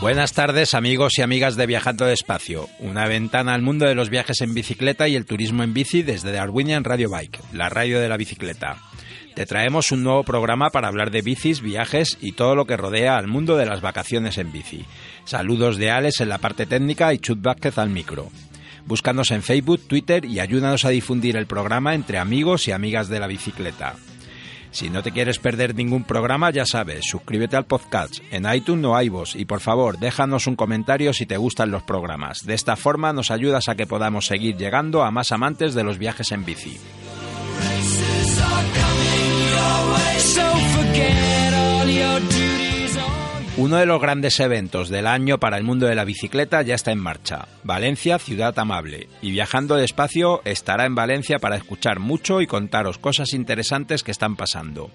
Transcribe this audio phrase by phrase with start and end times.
[0.00, 4.40] Buenas tardes amigos y amigas de Viajando Despacio, una ventana al mundo de los viajes
[4.42, 8.16] en bicicleta y el turismo en bici desde Darwinian Radio Bike, la radio de la
[8.16, 8.76] bicicleta.
[9.34, 13.16] Te traemos un nuevo programa para hablar de bicis, viajes y todo lo que rodea
[13.16, 14.84] al mundo de las vacaciones en bici.
[15.24, 18.30] Saludos de Alex en la parte técnica y Chut Vázquez al micro.
[18.86, 23.18] Búscanos en Facebook, Twitter y ayúdanos a difundir el programa entre amigos y amigas de
[23.18, 23.96] la bicicleta.
[24.72, 29.00] Si no te quieres perder ningún programa, ya sabes, suscríbete al podcast en iTunes o
[29.00, 32.44] iVoox y por favor déjanos un comentario si te gustan los programas.
[32.44, 35.98] De esta forma nos ayudas a que podamos seguir llegando a más amantes de los
[35.98, 36.78] viajes en bici.
[43.58, 46.90] Uno de los grandes eventos del año para el mundo de la bicicleta ya está
[46.90, 47.48] en marcha.
[47.64, 49.08] Valencia, ciudad amable.
[49.20, 54.36] Y viajando despacio estará en Valencia para escuchar mucho y contaros cosas interesantes que están
[54.36, 54.90] pasando.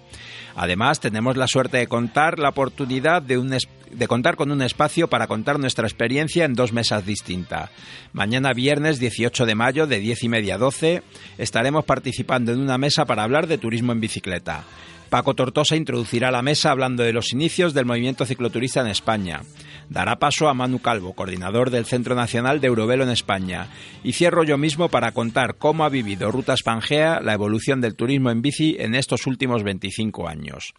[0.56, 5.60] Además, tenemos la suerte de contar la oportunidad de, contar con un espacio para contar
[5.60, 7.70] nuestra experiencia en dos mesas distintas.
[8.12, 11.04] Mañana viernes 18 de mayo de 10 y media a 12
[11.38, 14.64] estaremos participando en una mesa para hablar de turismo en bicicleta.
[15.08, 19.42] Paco Tortosa introducirá la mesa hablando de los inicios del movimiento cicloturista en España.
[19.88, 23.68] Dará paso a Manu Calvo, coordinador del Centro Nacional de Eurovelo en España.
[24.04, 28.30] Y cierro yo mismo para contar cómo ha vivido Rutas Pangea la evolución del turismo
[28.30, 30.74] en bici en estos últimos 25 años.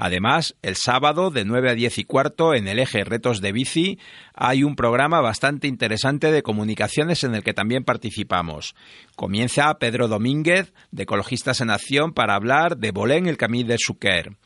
[0.00, 3.98] Además, el sábado de 9 a 10 y cuarto en el eje Retos de Bici
[4.32, 8.76] hay un programa bastante interesante de comunicaciones en el que también participamos.
[9.16, 14.36] Comienza Pedro Domínguez de Ecologistas en Acción para hablar de Bolén el Camí de Suquer.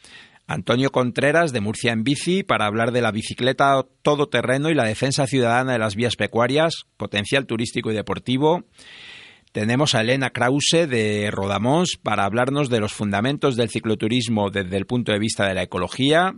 [0.46, 5.26] Antonio Contreras de Murcia en Bici para hablar de la bicicleta todoterreno y la defensa
[5.26, 8.64] ciudadana de las vías pecuarias, potencial turístico y deportivo.
[9.52, 14.86] Tenemos a Elena Krause de Rodamons para hablarnos de los fundamentos del cicloturismo desde el
[14.86, 16.34] punto de vista de la ecología.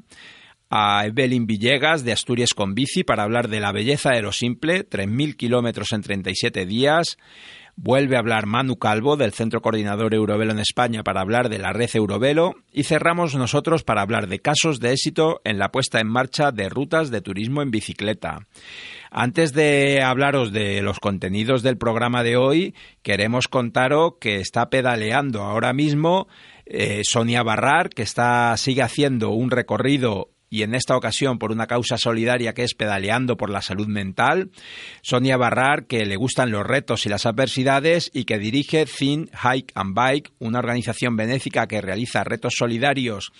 [0.68, 4.88] A Evelyn Villegas de Asturias con Bici para hablar de la belleza de lo simple,
[4.88, 7.16] 3.000 kilómetros en 37 días.
[7.76, 11.72] Vuelve a hablar Manu Calvo del Centro Coordinador Eurovelo en España para hablar de la
[11.72, 12.54] red Eurovelo.
[12.72, 16.68] Y cerramos nosotros para hablar de casos de éxito en la puesta en marcha de
[16.68, 18.46] rutas de turismo en bicicleta.
[19.10, 25.42] Antes de hablaros de los contenidos del programa de hoy, queremos contaros que está pedaleando
[25.42, 26.28] ahora mismo
[26.66, 31.66] eh, Sonia Barrar, que está, sigue haciendo un recorrido y en esta ocasión por una
[31.66, 34.52] causa solidaria que es pedaleando por la salud mental.
[35.02, 39.72] Sonia Barrar, que le gustan los retos y las adversidades y que dirige Thin Hike
[39.74, 43.32] and Bike, una organización benéfica que realiza retos solidarios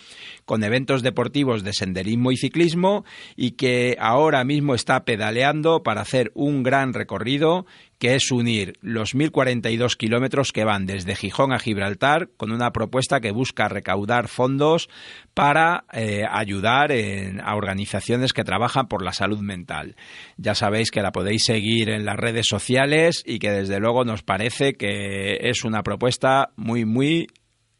[0.44, 3.05] con eventos deportivos de senderismo y ciclismo
[3.37, 7.66] y que ahora mismo está pedaleando para hacer un gran recorrido
[7.99, 13.21] que es unir los 1.042 kilómetros que van desde Gijón a Gibraltar con una propuesta
[13.21, 14.88] que busca recaudar fondos
[15.32, 19.97] para eh, ayudar en- a organizaciones que trabajan por la salud mental.
[20.37, 24.22] Ya sabéis que la podéis seguir en las redes sociales y que desde luego nos
[24.22, 27.28] parece que es una propuesta muy, muy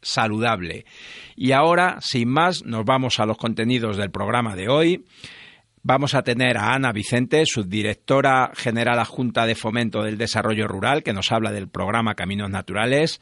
[0.05, 0.85] saludable.
[1.35, 5.05] Y ahora, sin más, nos vamos a los contenidos del programa de hoy.
[5.81, 11.13] Vamos a tener a Ana Vicente, subdirectora general adjunta de Fomento del Desarrollo Rural, que
[11.13, 13.21] nos habla del programa Caminos Naturales.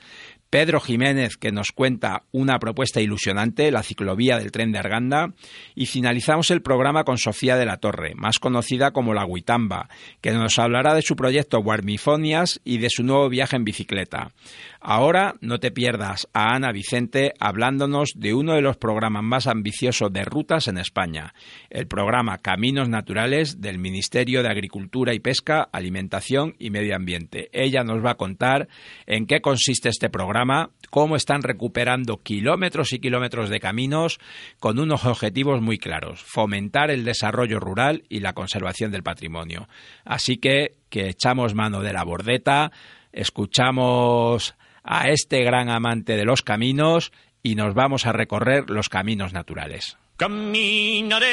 [0.54, 5.34] Pedro Jiménez, que nos cuenta una propuesta ilusionante, la ciclovía del tren de Arganda.
[5.74, 9.90] Y finalizamos el programa con Sofía de la Torre, más conocida como la Guitamba,
[10.22, 14.32] que nos hablará de su proyecto Guarmifonias y de su nuevo viaje en bicicleta.
[14.80, 20.12] Ahora no te pierdas a Ana Vicente hablándonos de uno de los programas más ambiciosos
[20.12, 21.34] de rutas en España,
[21.70, 27.50] el programa Caminos Naturales del Ministerio de Agricultura y Pesca, Alimentación y Medio Ambiente.
[27.54, 28.68] Ella nos va a contar
[29.08, 30.43] en qué consiste este programa,
[30.90, 34.20] cómo están recuperando kilómetros y kilómetros de caminos
[34.60, 39.68] con unos objetivos muy claros, fomentar el desarrollo rural y la conservación del patrimonio.
[40.06, 42.72] Así que que echamos mano de la bordeta,
[43.12, 44.54] escuchamos
[44.84, 47.12] a este gran amante de los caminos
[47.42, 49.98] y nos vamos a recorrer los caminos naturales.
[50.18, 51.26] Caminaremos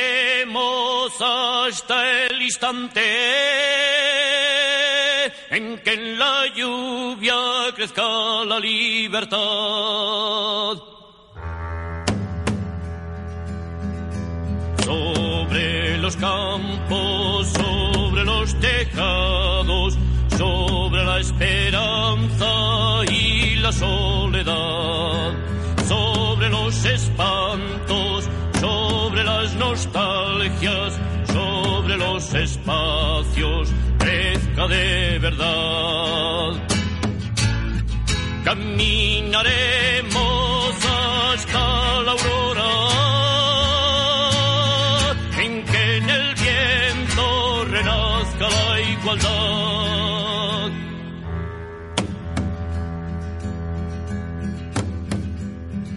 [1.20, 3.00] hasta el instante
[5.50, 7.34] en que en la lluvia
[7.74, 9.38] crezca la libertad.
[14.84, 19.98] Sobre los campos, sobre los tejados,
[20.36, 22.70] sobre la esperanza
[23.60, 25.32] la soledad,
[25.86, 28.28] sobre los espantos,
[28.58, 30.98] sobre las nostalgias,
[31.40, 36.50] sobre los espacios, crezca de verdad.
[38.44, 40.04] Caminaremos
[40.98, 42.72] hasta la aurora,
[45.44, 47.26] en que en el viento
[47.76, 50.70] renazca la igualdad.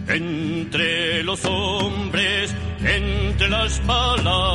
[0.08, 2.54] Entre los hombres,
[2.84, 4.53] entre las palabras,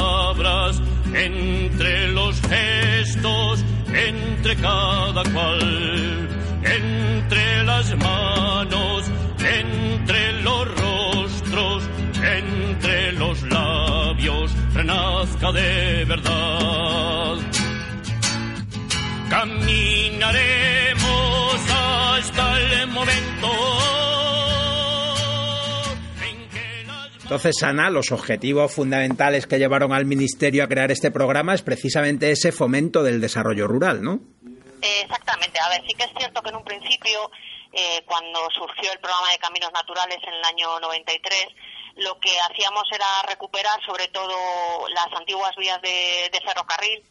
[1.13, 3.63] entre los gestos,
[3.93, 6.29] entre cada cual,
[6.63, 9.03] entre las manos,
[9.39, 11.83] entre los rostros,
[12.23, 17.37] entre los labios, renazca de verdad.
[19.29, 20.99] Caminaremos
[21.69, 23.78] hasta el momento
[27.29, 32.31] Entonces, Ana, los objetivos fundamentales que llevaron al Ministerio a crear este programa es precisamente
[32.31, 34.19] ese fomento del desarrollo rural, ¿no?
[34.81, 35.59] Eh, Exactamente.
[35.63, 37.29] A ver, sí que es cierto que en un principio,
[37.71, 41.49] eh, cuando surgió el programa de Caminos Naturales en el año 93,
[41.97, 47.03] lo que hacíamos era recuperar sobre todo las antiguas vías de, de ferrocarril,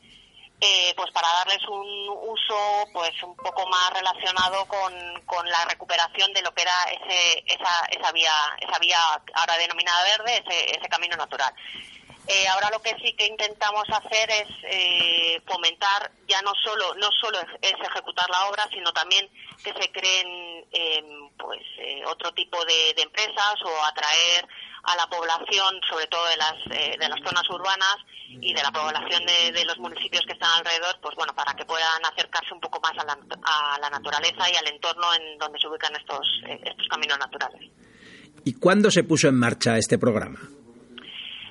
[0.61, 4.93] eh, pues para darles un uso pues un poco más relacionado con,
[5.25, 8.99] con la recuperación de lo que era ese, esa, esa vía esa vía
[9.35, 11.53] ahora denominada verde, ese, camino natural.
[12.27, 17.09] Eh, ahora lo que sí que intentamos hacer es eh, fomentar ya no solo no
[17.13, 19.31] solo es, ejecutar la obra, sino también
[19.63, 21.05] que se creen eh,
[21.39, 24.49] pues eh, otro tipo de empresas o atraer
[24.83, 27.97] a la población, sobre todo de las eh, de las zonas urbanas
[28.29, 31.65] y de la población de, de los municipios que están alrededor, pues bueno, para que
[31.65, 35.59] puedan acercarse un poco más a la, a la naturaleza y al entorno en donde
[35.59, 37.71] se ubican estos eh, estos caminos naturales.
[38.45, 40.39] ¿Y cuándo se puso en marcha este programa?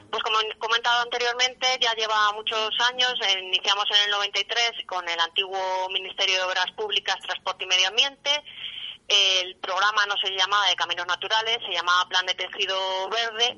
[0.10, 3.14] Pues como he comentado anteriormente, ya lleva muchos años.
[3.44, 8.32] Iniciamos en el 93 con el antiguo Ministerio de Obras Públicas, Transporte y Medio Ambiente.
[9.08, 13.56] El programa no se llamaba de Caminos Naturales, se llamaba Plan de Tejido Verde.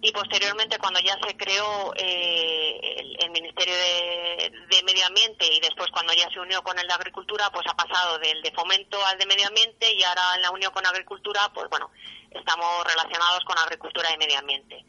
[0.00, 6.12] Y posteriormente, cuando ya se creó eh, el, Ministerio de Medio Ambiente y después cuando
[6.14, 9.26] ya se unió con el de Agricultura, pues ha pasado del de Fomento al de
[9.26, 11.90] Medio Ambiente y ahora en la unión con Agricultura, pues bueno,
[12.30, 14.84] estamos relacionados con Agricultura y Medio Ambiente.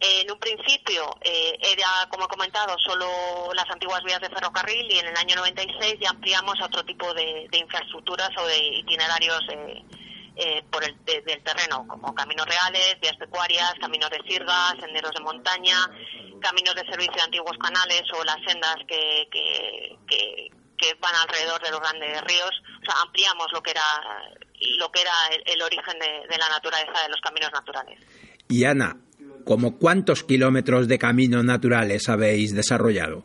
[0.00, 3.06] En un principio eh, era, como he comentado, solo
[3.54, 7.14] las antiguas vías de ferrocarril y en el año 96 ya ampliamos a otro tipo
[7.14, 9.82] de, infraestructuras o de itinerarios eh,
[10.36, 15.12] eh, por el de- del terreno, como caminos reales, vías pecuarias, caminos de sirga, senderos
[15.12, 15.76] de montaña,
[16.42, 21.62] caminos de servicio de antiguos canales o las sendas que, que, que, que van alrededor
[21.62, 22.50] de los grandes ríos.
[22.82, 23.82] O sea, ampliamos lo que era
[24.78, 28.00] lo que era el, el origen de, de la naturaleza de los caminos naturales.
[28.48, 28.96] Y Ana,
[29.44, 33.22] ¿como cuántos kilómetros de caminos naturales habéis desarrollado?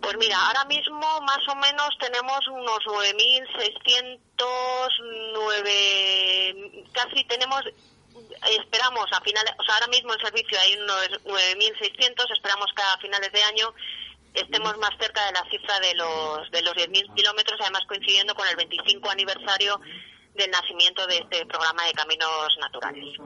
[0.00, 4.18] Pues mira, ahora mismo más o menos tenemos unos 9.600,
[5.32, 7.62] 9, casi tenemos,
[8.60, 12.98] esperamos a finales, o sea, ahora mismo en servicio hay unos 9.600, esperamos que a
[13.00, 13.74] finales de año
[14.34, 18.46] estemos más cerca de la cifra de los de los 10.000 kilómetros, además coincidiendo con
[18.48, 19.80] el 25 aniversario
[20.34, 23.16] del nacimiento de este programa de caminos naturales.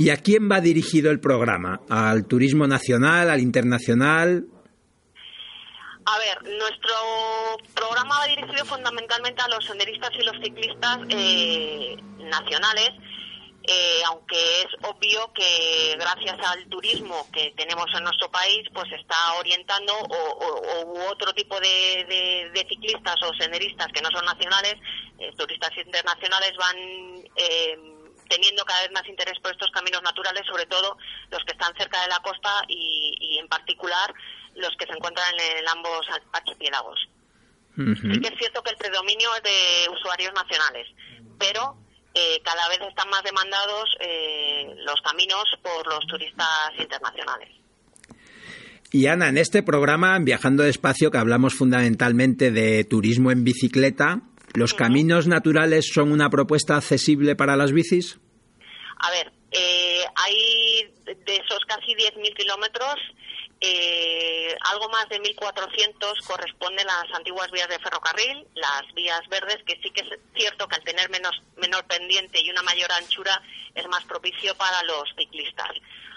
[0.00, 1.82] ¿Y a quién va dirigido el programa?
[1.90, 4.46] ¿Al turismo nacional, al internacional?
[6.06, 6.94] A ver, nuestro
[7.74, 12.92] programa va dirigido fundamentalmente a los senderistas y los ciclistas eh, nacionales,
[13.64, 19.34] eh, aunque es obvio que gracias al turismo que tenemos en nuestro país, pues está
[19.38, 24.76] orientando o, otro tipo de ciclistas o senderistas que no son nacionales,
[25.18, 26.76] eh, turistas internacionales van
[27.36, 27.76] eh,
[28.30, 30.96] teniendo cada vez más interés por estos caminos naturales, sobre todo
[31.30, 34.14] los que están cerca de la costa y, y en particular
[34.54, 36.98] los que se encuentran en ambos archipiélagos.
[37.76, 40.86] Sí que es cierto que el predominio es de usuarios nacionales,
[41.38, 41.76] pero
[42.12, 47.48] eh, cada vez están más demandados eh, los caminos por los turistas internacionales.
[48.92, 54.20] Y Ana, en este programa, en Viajando Despacio, que hablamos fundamentalmente de turismo en bicicleta,
[54.54, 58.18] ¿los caminos naturales son una propuesta accesible para las bicis?
[58.98, 62.96] A ver, eh, hay de esos casi 10.000 kilómetros,
[63.62, 69.58] eh, algo más de 1.400 corresponden a las antiguas vías de ferrocarril, las vías verdes,
[69.66, 73.42] que sí que es cierto que al tener menos, menor pendiente y una mayor anchura
[73.74, 75.68] es más propicio para los ciclistas.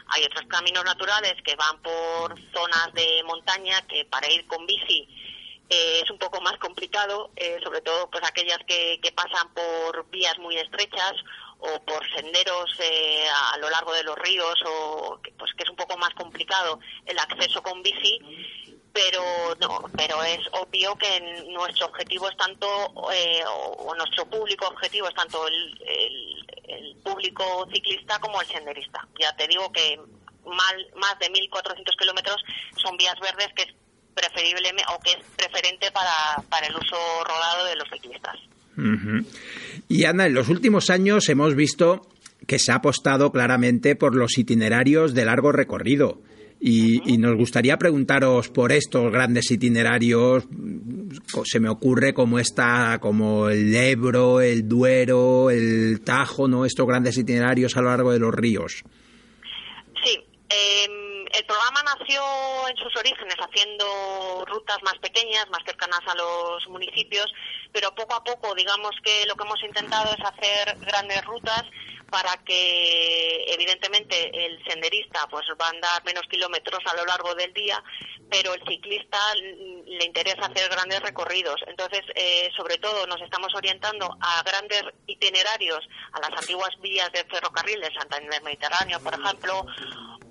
[0.08, 5.08] Hay otros caminos naturales que van por zonas de montaña que para ir con bici
[5.70, 10.10] eh, es un poco más complicado, eh, sobre todo pues aquellas que, que, pasan por
[10.10, 11.14] vías muy estrechas
[11.60, 15.78] o por senderos eh, a, lo largo de los ríos o pues que es un
[15.78, 18.20] poco más complicado el acceso con bici
[18.92, 19.24] pero
[19.62, 25.48] no pero es obvio que nuestro objetivo es tanto o, nuestro público objetivo es tanto
[25.48, 29.08] el, el, público ciclista como el senderista.
[29.20, 30.00] Ya te digo que
[30.46, 32.44] más, más de 1.400 kilómetros
[32.78, 33.83] son vías verdes que
[34.14, 38.36] preferible o que es preferente para, para el uso rodado de los ciclistas.
[39.88, 42.08] Y Ana, en los últimos años hemos visto
[42.48, 46.22] que se ha apostado claramente por los itinerarios de largo recorrido.
[46.66, 50.46] Y, nos gustaría preguntaros por estos grandes itinerarios.
[51.44, 56.64] Se me ocurre como esta, como el Ebro, el Duero, el Tajo, ¿no?
[56.64, 58.82] Estos grandes itinerarios a lo largo de los ríos.
[60.06, 60.20] Sí.
[60.50, 61.03] Eh
[61.34, 62.22] el programa nació
[62.70, 67.26] en sus orígenes haciendo rutas más pequeñas, más cercanas a los municipios,
[67.72, 71.64] pero poco a poco, digamos que lo que hemos intentado es hacer grandes rutas
[72.14, 77.52] para que evidentemente el senderista pues va a andar menos kilómetros a lo largo del
[77.54, 77.84] día,
[78.30, 81.56] pero el ciclista le interesa hacer grandes recorridos.
[81.66, 85.80] Entonces, eh, sobre todo nos estamos orientando a grandes itinerarios,
[86.12, 89.66] a las antiguas vías de ferrocarril del Santander Mediterráneo, por ejemplo,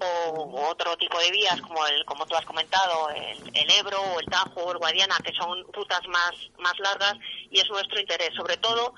[0.05, 4.27] o otro tipo de vías como el como tú has comentado el, Ebro o el
[4.27, 7.15] Tajo o el Guadiana que son rutas más más largas
[7.51, 8.95] y es nuestro interés sobre todo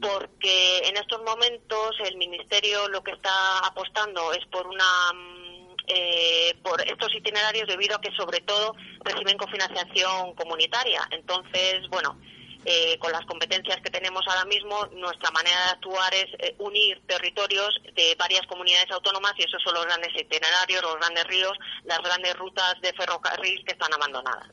[0.00, 6.56] porque en estos momentos el ministerio lo que está apostando es por una mm, eh,
[6.62, 11.06] por estos itinerarios debido a que sobre todo reciben cofinanciación comunitaria.
[11.10, 12.18] Entonces bueno
[12.64, 17.00] eh, con las competencias que tenemos ahora mismo, nuestra manera de actuar es eh, unir
[17.06, 21.52] territorios de varias comunidades autónomas y esos son los grandes itinerarios, los grandes ríos,
[21.84, 24.48] las grandes rutas de ferrocarril que están abandonadas.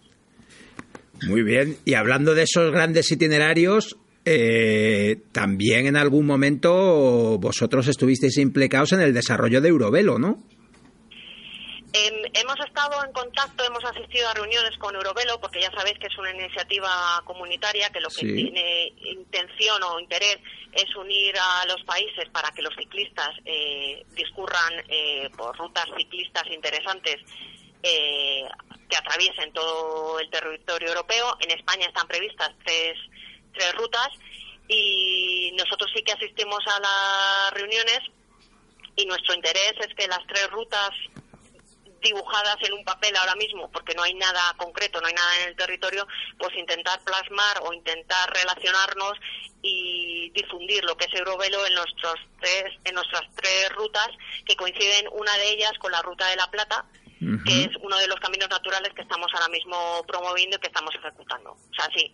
[1.27, 8.37] Muy bien, y hablando de esos grandes itinerarios, eh, también en algún momento vosotros estuvisteis
[8.37, 10.43] implicados en el desarrollo de Eurovelo, ¿no?
[11.93, 16.17] Hemos estado en contacto, hemos asistido a reuniones con Eurovelo, porque ya sabéis que es
[16.17, 20.37] una iniciativa comunitaria que lo que tiene intención o interés
[20.71, 26.43] es unir a los países para que los ciclistas eh, discurran eh, por rutas ciclistas
[26.49, 27.17] interesantes
[27.83, 28.43] eh,
[28.89, 31.37] que atraviesen todo el territorio europeo.
[31.41, 32.97] En España están previstas tres,
[33.53, 34.09] tres rutas
[34.67, 37.99] y nosotros sí que asistimos a las reuniones
[38.95, 40.91] y nuestro interés es que las tres rutas
[42.01, 45.49] dibujadas en un papel ahora mismo, porque no hay nada concreto, no hay nada en
[45.49, 49.13] el territorio, pues intentar plasmar o intentar relacionarnos
[49.61, 54.09] y difundir lo que es Eurovelo en nuestros tres, en nuestras tres rutas
[54.45, 56.85] que coinciden una de ellas con la ruta de la Plata,
[57.45, 60.89] que es uno de los caminos naturales que estamos ahora mismo promoviendo y que estamos
[60.95, 61.51] ejecutando.
[61.51, 62.11] O sea, sí,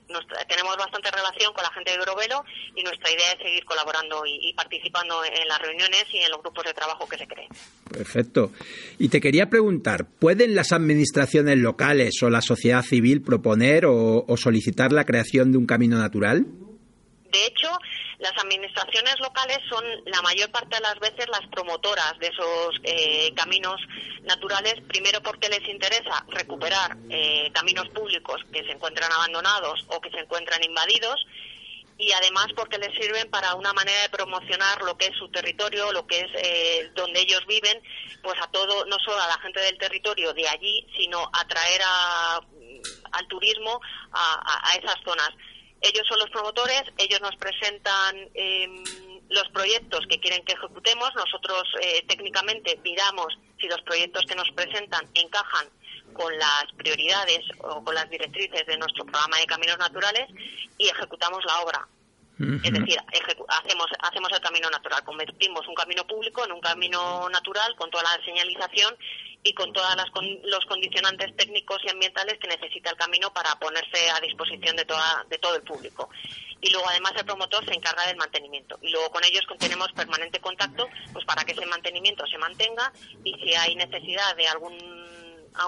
[0.49, 2.43] tenemos bastante relación con la gente de Eurovelo
[2.75, 6.65] y nuestra idea es seguir colaborando y, participando en las reuniones y en los grupos
[6.65, 7.47] de trabajo que se creen.
[7.89, 8.51] Perfecto.
[8.99, 14.91] Y te quería preguntar, ¿pueden las administraciones locales o la sociedad civil proponer o solicitar
[14.91, 16.45] la creación de un camino natural?
[17.31, 17.69] De hecho,
[18.19, 23.31] las administraciones locales son la mayor parte de las veces las promotoras de esos eh,
[23.35, 23.79] caminos
[24.23, 30.09] naturales, primero porque les interesa recuperar eh, caminos públicos que se encuentran abandonados o que
[30.09, 31.25] se encuentran invadidos
[31.99, 35.91] y además porque les sirven para una manera de promocionar lo que es su territorio,
[35.91, 37.81] lo que es eh, donde ellos viven,
[38.23, 42.41] pues a todo, no solo a la gente del territorio de allí, sino atraer a,
[43.11, 43.79] al turismo
[44.11, 45.29] a esas zonas.
[45.81, 48.83] Ellos son los promotores, ellos nos presentan em,
[49.29, 54.49] los proyectos que quieren que ejecutemos, nosotros eh, técnicamente miramos si los proyectos que nos
[54.51, 55.67] presentan encajan
[56.13, 60.27] con las prioridades o con las directrices de nuestro programa de caminos naturales
[60.77, 61.87] y ejecutamos la obra.
[62.39, 62.99] Es decir,
[63.47, 68.03] hacemos, hacemos el camino natural, convertimos un camino público en un camino natural con toda
[68.03, 68.95] la señalización
[69.47, 69.87] y con todos
[70.43, 75.25] los condicionantes técnicos y ambientales que necesita el camino para ponerse a disposición de, toda,
[75.29, 76.09] de todo el público.
[76.59, 78.77] Y luego además el promotor se encarga del mantenimiento.
[78.81, 82.91] Y luego con ellos tenemos permanente contacto pues para que ese mantenimiento se mantenga
[83.23, 85.07] y si hay necesidad de algún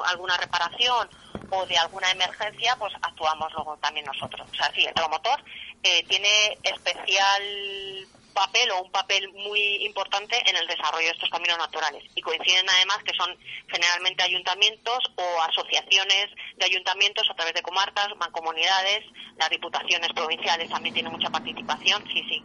[0.06, 1.10] alguna reparación
[1.50, 4.48] o de alguna emergencia, pues actuamos luego también nosotros.
[4.52, 5.44] O sea, sí, el promotor
[5.82, 8.08] eh, tiene especial
[8.40, 12.04] papel o un papel muy importante en el desarrollo de estos caminos naturales.
[12.16, 13.36] Y coinciden además que son
[13.68, 19.04] generalmente ayuntamientos o asociaciones de ayuntamientos a través de comarcas, mancomunidades,
[19.38, 22.42] las diputaciones provinciales también tienen mucha participación, sí, sí.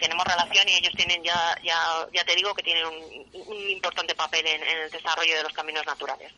[0.00, 1.78] Tenemos relación y ellos tienen ya, ya,
[2.12, 6.32] ya te digo que tienen un, importante papel en el desarrollo de los caminos naturales.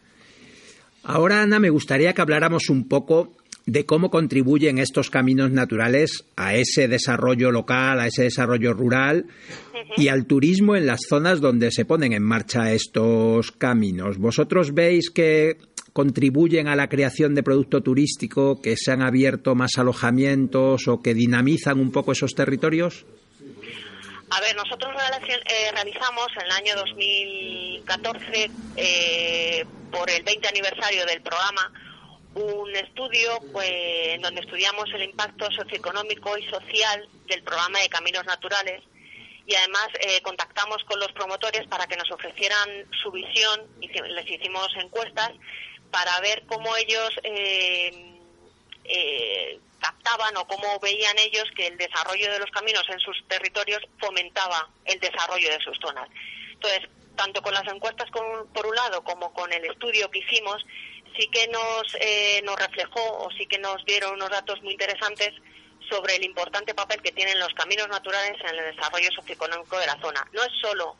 [1.04, 3.32] Ahora, Ana, me gustaría que habláramos un poco
[3.70, 9.26] de cómo contribuyen estos caminos naturales a ese desarrollo local, a ese desarrollo rural
[9.96, 14.18] y al turismo en las zonas donde se ponen en marcha estos caminos.
[14.18, 15.56] ¿Vosotros veis que
[15.92, 21.14] contribuyen a la creación de producto turístico, que se han abierto más alojamientos o que
[21.14, 23.06] dinamizan un poco esos territorios?
[24.30, 31.20] A ver, nosotros eh, realizamos en el año 2014, eh, por el 20 aniversario del
[31.20, 31.72] programa,
[32.34, 38.82] un estudio pues, donde estudiamos el impacto socioeconómico y social del programa de caminos naturales
[39.46, 44.30] y además eh, contactamos con los promotores para que nos ofrecieran su visión y les
[44.30, 45.32] hicimos encuestas
[45.90, 48.14] para ver cómo ellos eh,
[48.84, 53.82] eh, captaban o cómo veían ellos que el desarrollo de los caminos en sus territorios
[53.98, 56.08] fomentaba el desarrollo de sus zonas.
[56.52, 60.64] Entonces, tanto con las encuestas por un lado como con el estudio que hicimos,
[61.16, 65.30] sí que nos, eh, nos reflejó o sí que nos dieron unos datos muy interesantes
[65.88, 70.00] sobre el importante papel que tienen los caminos naturales en el desarrollo socioeconómico de la
[70.00, 70.26] zona.
[70.32, 70.96] No es solo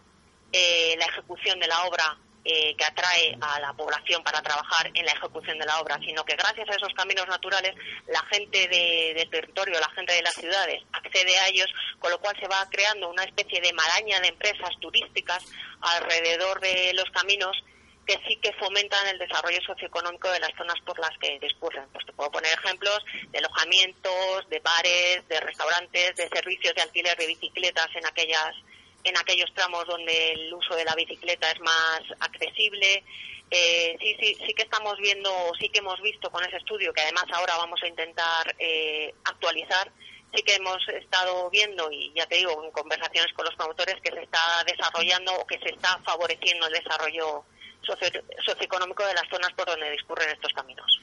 [0.53, 5.05] eh, la ejecución de la obra eh, que atrae a la población para trabajar en
[5.05, 7.75] la ejecución de la obra, sino que gracias a esos caminos naturales
[8.09, 11.67] la gente del territorio, la gente de las ciudades accede a ellos,
[11.99, 15.45] con lo cual se va creando una especie de maraña de empresas turísticas
[15.83, 17.63] alrededor de los caminos
[18.11, 21.87] que sí que fomentan el desarrollo socioeconómico de las zonas por las que discurren.
[21.93, 22.99] Pues te puedo poner ejemplos
[23.31, 28.57] de alojamientos, de bares, de restaurantes, de servicios de alquiler de bicicletas en aquellas
[29.05, 33.05] en aquellos tramos donde el uso de la bicicleta es más accesible.
[33.49, 37.03] Eh, sí, sí, sí que estamos viendo, sí que hemos visto con ese estudio, que
[37.03, 39.91] además ahora vamos a intentar eh, actualizar,
[40.35, 44.13] sí que hemos estado viendo, y ya te digo, en conversaciones con los promotores, que
[44.13, 47.45] se está desarrollando o que se está favoreciendo el desarrollo
[47.83, 51.01] socioeconómico de las zonas por donde discurren estos caminos.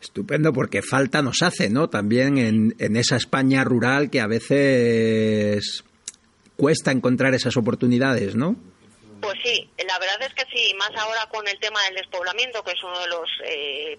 [0.00, 1.88] Estupendo, porque falta nos hace, ¿no?
[1.88, 5.84] También en, en esa España rural que a veces
[6.56, 8.56] cuesta encontrar esas oportunidades, ¿no?
[9.20, 12.72] Pues sí, la verdad es que sí, más ahora con el tema del despoblamiento, que
[12.72, 13.98] es uno de los eh,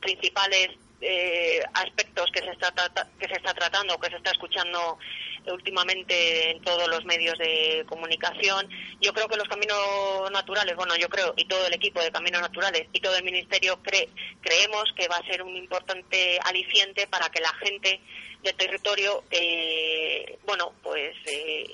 [0.00, 0.68] principales
[1.00, 2.72] eh, aspectos que se está
[3.18, 4.98] que se está tratando, que se está escuchando
[5.46, 8.68] últimamente en todos los medios de comunicación.
[9.00, 12.42] Yo creo que los caminos naturales, bueno, yo creo, y todo el equipo de caminos
[12.42, 14.08] naturales y todo el ministerio cree,
[14.40, 18.00] creemos que va a ser un importante aliciente para que la gente
[18.42, 21.66] del territorio, eh, bueno, pues eh,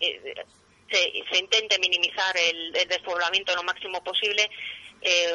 [0.00, 0.44] eh,
[0.90, 4.48] se, intente minimizar el, despoblamiento lo máximo posible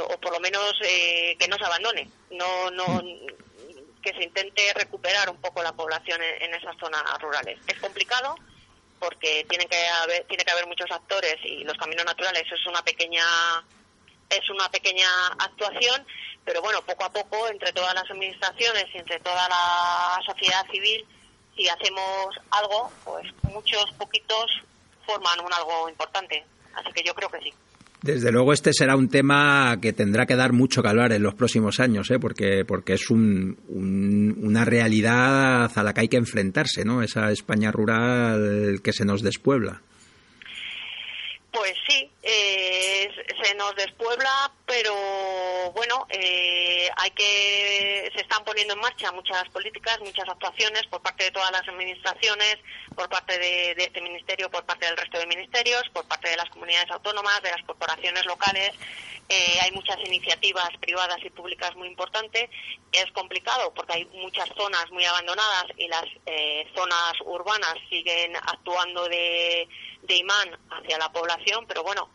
[0.10, 3.02] o por lo menos que no se abandone, no, no,
[4.02, 7.60] que se intente recuperar un poco la población en, esas zonas rurales.
[7.68, 8.36] Es complicado
[9.00, 12.84] porque tiene que haber, tiene que haber muchos actores y los caminos naturales es una
[12.84, 13.24] pequeña
[14.30, 15.08] es una pequeña
[15.40, 16.06] actuación
[16.46, 21.06] pero bueno, poco a poco, entre todas las administraciones y entre toda la sociedad civil,
[21.56, 24.46] si hacemos algo, pues muchos poquitos
[25.06, 26.46] forman un algo importante.
[26.76, 27.54] Así que yo creo que sí.
[28.04, 31.36] Desde luego este será un tema que tendrá que dar mucho que hablar en los
[31.36, 32.20] próximos años, ¿eh?
[32.20, 37.02] porque, porque es un, una realidad a la que hay que enfrentarse, ¿no?
[37.02, 39.82] Esa España rural que se nos despuebla.
[41.50, 43.10] Pues sí, eh,
[43.44, 44.94] se nos despuebla, pero
[45.74, 51.26] bueno, eh, hay que se están poniendo en marcha muchas políticas, muchas actuaciones por parte
[51.26, 52.60] de todas las administraciones,
[52.96, 56.50] por parte de, este ministerio, por parte del resto de ministerios, por parte de las
[56.50, 58.72] comunidades autónomas, de las corporaciones locales.
[59.28, 62.50] Eh, hay muchas iniciativas privadas y públicas muy importantes.
[62.94, 66.06] Es complicado porque hay muchas zonas muy abandonadas y las
[66.74, 69.68] zonas urbanas siguen actuando de
[70.08, 72.10] de imán hacia la población, pero bueno,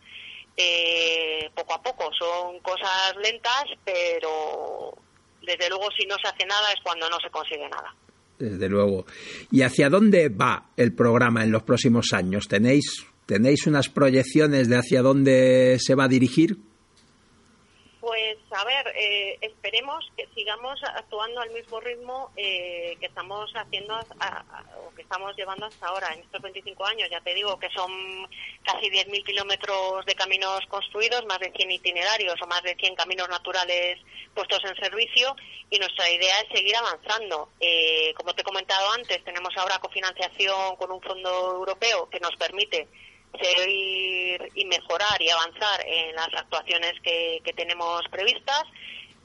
[0.55, 4.93] eh, poco a poco, son cosas lentas, pero
[5.41, 7.95] desde luego si no se hace nada es cuando no se consigue nada.
[8.37, 9.05] Desde luego.
[9.51, 12.47] ¿Y hacia dónde va el programa en los próximos años?
[12.47, 16.57] ¿Tenéis, tenéis unas proyecciones de hacia dónde se va a dirigir?
[18.09, 23.99] Pues a ver, eh, esperemos que sigamos actuando al mismo ritmo eh, que estamos haciendo
[23.99, 27.07] o que estamos llevando hasta ahora en estos 25 años.
[27.11, 27.91] Ya te digo que son
[28.63, 33.29] casi 10.000 kilómetros de caminos construidos, más de 100 itinerarios o más de 100 caminos
[33.29, 33.99] naturales
[34.33, 35.35] puestos en servicio
[35.69, 37.49] y nuestra idea es seguir avanzando.
[37.59, 42.35] Eh, como te he comentado antes, tenemos ahora cofinanciación con un fondo europeo que nos
[42.37, 42.87] permite
[43.37, 48.63] seguir y mejorar y avanzar en las actuaciones que, tenemos previstas.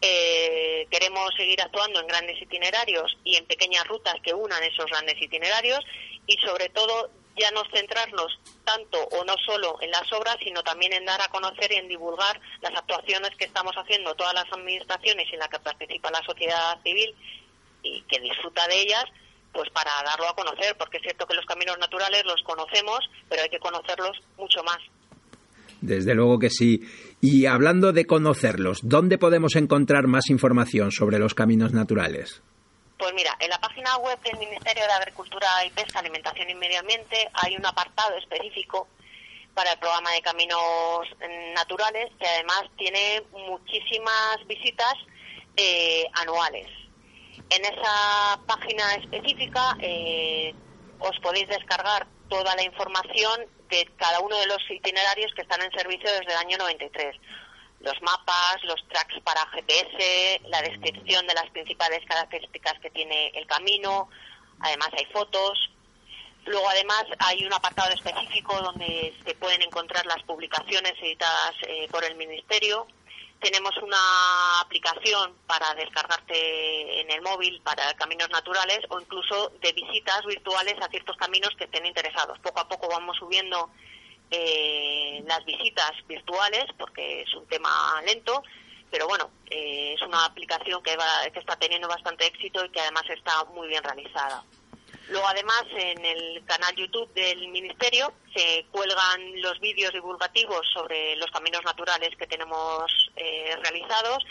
[0.00, 5.20] Eh, queremos seguir actuando en grandes itinerarios y en pequeñas rutas que unan esos grandes
[5.20, 5.80] itinerarios
[6.26, 10.92] y sobre todo ya no centrarnos tanto o no solo en las obras, sino también
[10.92, 15.32] en dar a conocer y en divulgar las actuaciones que estamos haciendo todas las administraciones
[15.32, 17.14] en las que participa la sociedad civil
[17.82, 19.04] y que disfruta de ellas,
[19.54, 23.42] pues para darlo a conocer, porque es cierto que los caminos naturales los conocemos, pero
[23.42, 24.78] hay que conocerlos mucho más.
[25.80, 26.80] Desde luego que sí.
[27.20, 32.42] Y hablando de conocerlos, ¿dónde podemos encontrar más información sobre los caminos naturales?
[32.98, 36.80] Pues mira, en la página web del Ministerio de Agricultura y Pesca, Alimentación y Medio
[36.80, 38.88] Ambiente hay un apartado específico
[39.52, 41.06] para el programa de caminos
[41.54, 44.94] naturales que además tiene muchísimas visitas
[45.56, 46.66] eh, anuales.
[47.50, 50.54] En esa página específica eh,
[50.98, 55.70] os podéis descargar toda la información de cada uno de los itinerarios que están en
[55.72, 57.16] servicio desde el año 93.
[57.80, 63.46] Los mapas, los tracks para GPS, la descripción de las principales características que tiene el
[63.46, 64.08] camino,
[64.60, 65.70] además hay fotos.
[66.46, 72.04] Luego además hay un apartado específico donde se pueden encontrar las publicaciones editadas eh, por
[72.04, 72.86] el Ministerio
[73.44, 80.24] tenemos una aplicación para descargarte en el móvil para caminos naturales o incluso de visitas
[80.24, 82.38] virtuales a ciertos caminos que estén interesados.
[82.38, 83.68] Poco a poco vamos subiendo
[84.30, 88.42] eh, las visitas virtuales porque es un tema lento,
[88.90, 90.96] pero bueno, eh, es una aplicación que,
[91.30, 94.42] que está teniendo bastante éxito y que además está muy bien realizada.
[95.08, 101.30] Luego, además, en el canal YouTube del Ministerio se cuelgan los vídeos divulgativos sobre los
[101.30, 104.24] caminos naturales que tenemos eh, realizados.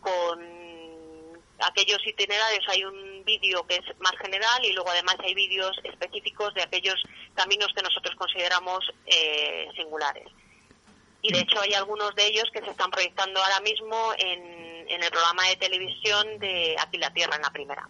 [0.00, 5.76] Con aquellos itinerarios hay un vídeo que es más general y luego, además, hay vídeos
[5.84, 7.02] específicos de aquellos
[7.34, 10.26] caminos que nosotros consideramos eh, singulares.
[11.20, 15.02] Y, de hecho, hay algunos de ellos que se están proyectando ahora mismo en, en
[15.02, 17.88] el programa de televisión de Aquí la Tierra, en la primera.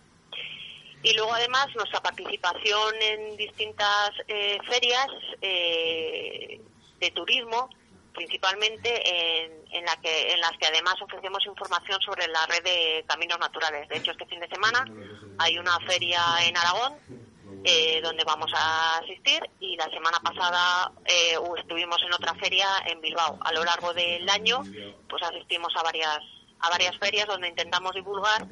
[1.05, 5.07] Y luego además nuestra participación en distintas eh, ferias
[5.43, 6.63] eh,
[6.99, 7.69] de turismo,
[8.15, 13.39] principalmente en, la que, en las que además ofrecemos información sobre la red de caminos
[13.39, 13.87] naturales.
[13.91, 14.83] De hecho, este fin de semana
[15.37, 16.95] hay una feria en Aragón
[17.65, 20.91] eh, donde vamos a asistir y la semana pasada
[21.59, 23.39] estuvimos en otra feria en Bilbao.
[23.43, 24.63] A lo largo del año
[25.07, 26.21] pues asistimos a varias
[26.61, 28.47] a varias ferias donde intentamos divulgar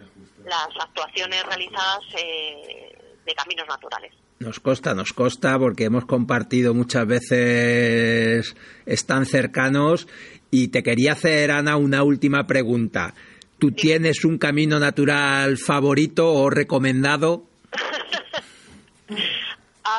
[0.45, 4.13] las actuaciones realizadas eh, de caminos naturales.
[4.39, 10.09] Nos consta, nos consta, porque hemos compartido muchas veces, están cercanos,
[10.51, 13.15] y te quería hacer, Ana, una última pregunta.
[13.59, 17.45] ¿Tú tienes un camino natural favorito o recomendado?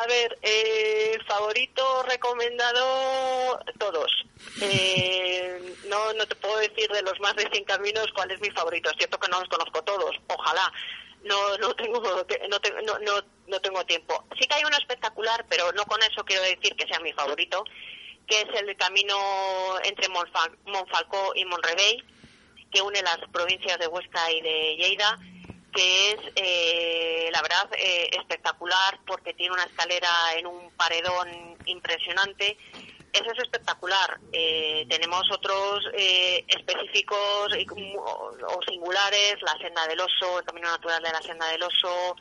[0.03, 4.11] A ver, eh, favorito, recomendado, todos.
[4.59, 8.49] Eh, no, no te puedo decir de los más de 100 caminos cuál es mi
[8.49, 8.89] favorito.
[8.89, 10.73] Es cierto que no los conozco todos, ojalá.
[11.23, 13.13] No, no tengo, no, no,
[13.47, 14.25] no, tengo tiempo.
[14.37, 17.63] Sí que hay uno espectacular, pero no con eso quiero decir que sea mi favorito,
[18.27, 19.15] que es el camino
[19.83, 22.03] entre Monfalcó y Monrevey,
[22.73, 25.17] que une las provincias de Huesca y de Lleida
[25.73, 32.57] que es, eh, la verdad, eh, espectacular porque tiene una escalera en un paredón impresionante.
[33.11, 34.19] Eso es espectacular.
[34.31, 35.85] Eh, tenemos otros
[36.47, 37.53] específicos
[37.97, 42.15] o, singulares, la senda del oso, el camino natural de la senda del oso.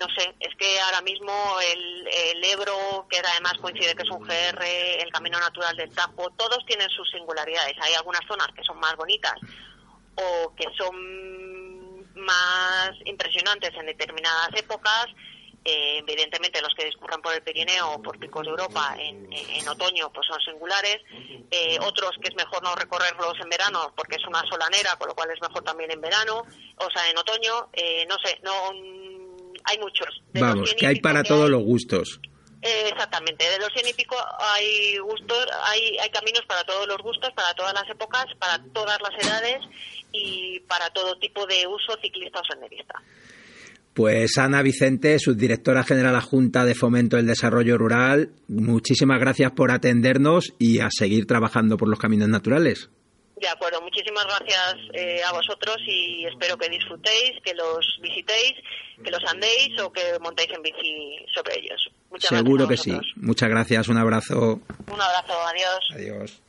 [0.00, 4.26] no sé, es que ahora mismo el, el, Ebro, que además coincide que es un
[4.26, 7.76] GR, el camino natural del Tajo, todos tienen sus singularidades.
[7.80, 9.34] Hay algunas zonas que son más bonitas
[10.16, 11.47] o que son
[12.18, 15.06] más impresionantes en determinadas épocas.
[15.64, 20.10] Eh, evidentemente los que discurren por el Pirineo o por picos de Europa en, otoño
[20.12, 20.98] pues son singulares.
[21.50, 25.14] Eh, otros que es mejor no recorrerlos en verano porque es una solanera, con lo
[25.14, 26.42] cual es mejor también en verano,
[26.76, 27.68] o sea, en otoño.
[27.72, 28.52] Eh, no sé, no
[29.64, 30.22] hay muchos.
[30.32, 32.20] Vamos, que hay para todos los gustos.
[32.62, 37.30] Exactamente, de los cien y pico hay gustos, hay, hay caminos para todos los gustos,
[37.34, 39.58] para todas las épocas, para todas las edades
[40.12, 42.94] y para todo tipo de uso ciclista o senderista.
[43.94, 50.54] Pues Ana Vicente, subdirectora general adjunta de Fomento del Desarrollo Rural, muchísimas gracias por atendernos
[50.58, 52.90] y a seguir trabajando por los caminos naturales.
[53.40, 58.54] De acuerdo, muchísimas gracias eh, a vosotros y espero que disfrutéis, que los visitéis,
[59.02, 61.88] que los andéis o que montéis en bici sobre ellos.
[62.10, 62.98] Muchas Seguro que sí.
[63.16, 64.60] Muchas gracias, un abrazo.
[64.90, 65.88] Un abrazo, adiós.
[65.94, 66.42] Adiós.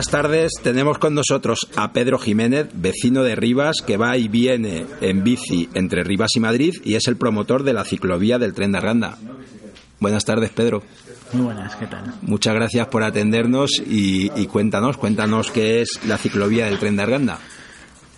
[0.00, 4.86] Buenas tardes, tenemos con nosotros a Pedro Jiménez, vecino de Rivas, que va y viene
[5.02, 8.72] en bici entre Rivas y Madrid y es el promotor de la ciclovía del tren
[8.72, 9.18] de Arganda.
[9.98, 10.82] Buenas tardes, Pedro.
[11.34, 12.14] Muy buenas, ¿qué tal?
[12.22, 17.02] Muchas gracias por atendernos y, y cuéntanos, cuéntanos qué es la ciclovía del tren de
[17.02, 17.38] Arganda.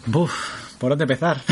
[0.07, 0.33] Buf,
[0.79, 1.43] ¿por dónde empezar?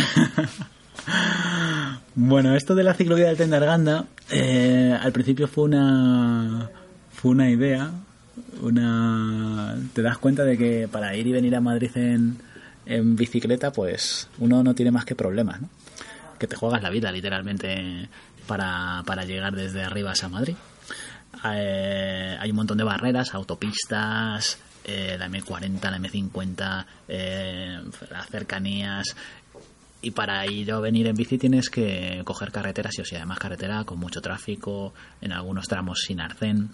[2.14, 6.71] bueno, esto de la ciclovía del tren de Arganda, eh, al principio fue una,
[7.11, 7.90] fue una idea,
[8.61, 9.77] una...
[9.93, 12.38] Te das cuenta de que para ir y venir a Madrid en,
[12.87, 15.69] en bicicleta, pues uno no tiene más que problemas, ¿no?
[16.38, 18.09] Que te juegas la vida, literalmente,
[18.47, 20.57] para, para llegar desde arriba a Madrid.
[21.55, 29.16] Eh, hay un montón de barreras, autopistas, eh, la M40, la M50, eh, las cercanías.
[30.03, 33.38] Y para ir o venir en bici tienes que coger carreteras y o sea, además
[33.38, 36.71] carretera con mucho tráfico, en algunos tramos sin arcén.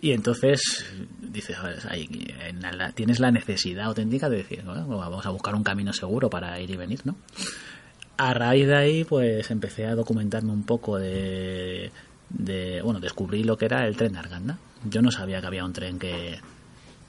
[0.00, 0.86] Y entonces
[1.20, 1.56] dices,
[1.92, 2.60] en
[2.94, 6.70] tienes la necesidad auténtica de decir, bueno, vamos a buscar un camino seguro para ir
[6.70, 7.16] y venir, ¿no?
[8.16, 11.90] A raíz de ahí, pues empecé a documentarme un poco de,
[12.28, 14.58] de- bueno, descubrí lo que era el tren de Arganda.
[14.88, 16.38] Yo no sabía que había un tren que,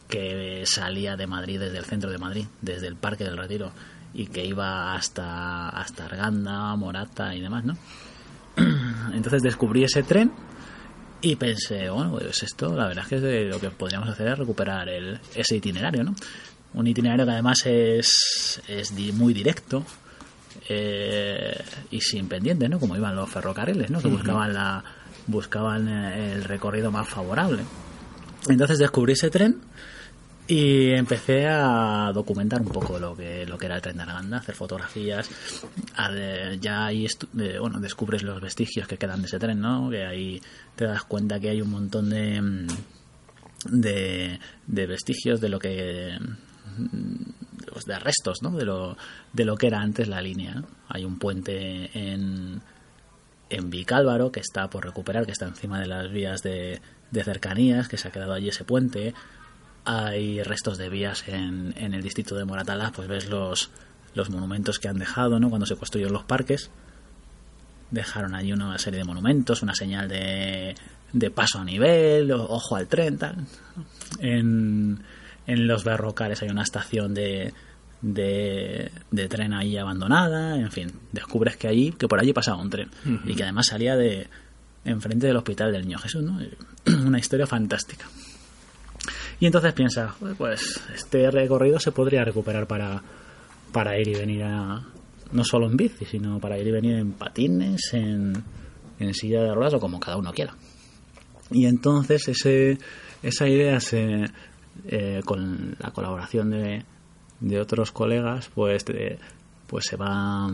[0.09, 3.71] que salía de Madrid, desde el centro de Madrid, desde el Parque del Retiro,
[4.13, 7.77] y que iba hasta, hasta Arganda, Morata y demás, ¿no?
[9.13, 10.31] Entonces descubrí ese tren
[11.25, 14.87] y pensé, bueno, pues esto, la verdad es que lo que podríamos hacer es recuperar
[14.89, 16.15] el, ese itinerario, ¿no?
[16.73, 19.83] Un itinerario que además es, es muy directo
[20.69, 21.57] eh,
[21.89, 22.79] y sin pendiente, ¿no?
[22.79, 23.99] Como iban los ferrocarriles, ¿no?
[23.99, 24.83] Que buscaban, la,
[25.27, 27.63] buscaban el recorrido más favorable.
[28.47, 29.61] Entonces descubrí ese tren
[30.47, 34.37] y empecé a documentar un poco lo que lo que era el tren de Arganda,
[34.37, 35.29] hacer fotografías.
[36.61, 37.07] Ya ahí
[37.59, 39.89] bueno, descubres los vestigios que quedan de ese tren, ¿no?
[39.89, 40.41] Que ahí
[40.75, 42.67] te das cuenta que hay un montón de
[43.71, 46.17] de, vestigios de lo que
[47.85, 48.51] de restos, ¿no?
[48.51, 48.97] De lo
[49.33, 50.63] de lo que era antes la línea.
[50.87, 52.61] Hay un puente en
[53.49, 56.81] en Vicálvaro, que está por recuperar, que está encima de las vías de,
[57.11, 59.13] de cercanías, que se ha quedado allí ese puente.
[59.85, 63.69] Hay restos de vías en, en el distrito de Moratalá, pues ves los,
[64.15, 65.49] los monumentos que han dejado, ¿no?
[65.49, 66.71] Cuando se construyeron los parques.
[67.91, 70.75] Dejaron allí una serie de monumentos, una señal de,
[71.13, 73.35] de paso a nivel, ojo al tren, tal.
[74.19, 75.03] En,
[75.45, 77.53] en los berrocales hay una estación de,
[78.01, 82.69] de, de tren ahí abandonada, en fin, descubres que allí, que por allí pasaba un
[82.69, 82.89] tren
[83.25, 84.27] y que además salía de
[84.83, 86.39] enfrente del hospital del Niño Jesús, ¿no?
[87.05, 88.07] Una historia fantástica.
[89.39, 93.01] Y entonces piensas, "Joder, pues este recorrido se podría recuperar para,
[93.71, 94.81] para ir y venir a,
[95.31, 98.33] no solo en bici, sino para ir y venir en patines, en,
[98.99, 100.55] en silla de ruedas o como cada uno quiera.
[101.51, 102.77] Y entonces ese,
[103.21, 104.25] esa idea se,
[104.87, 106.83] eh, con la colaboración de,
[107.41, 109.19] de otros colegas, pues, de-
[109.67, 110.47] pues se va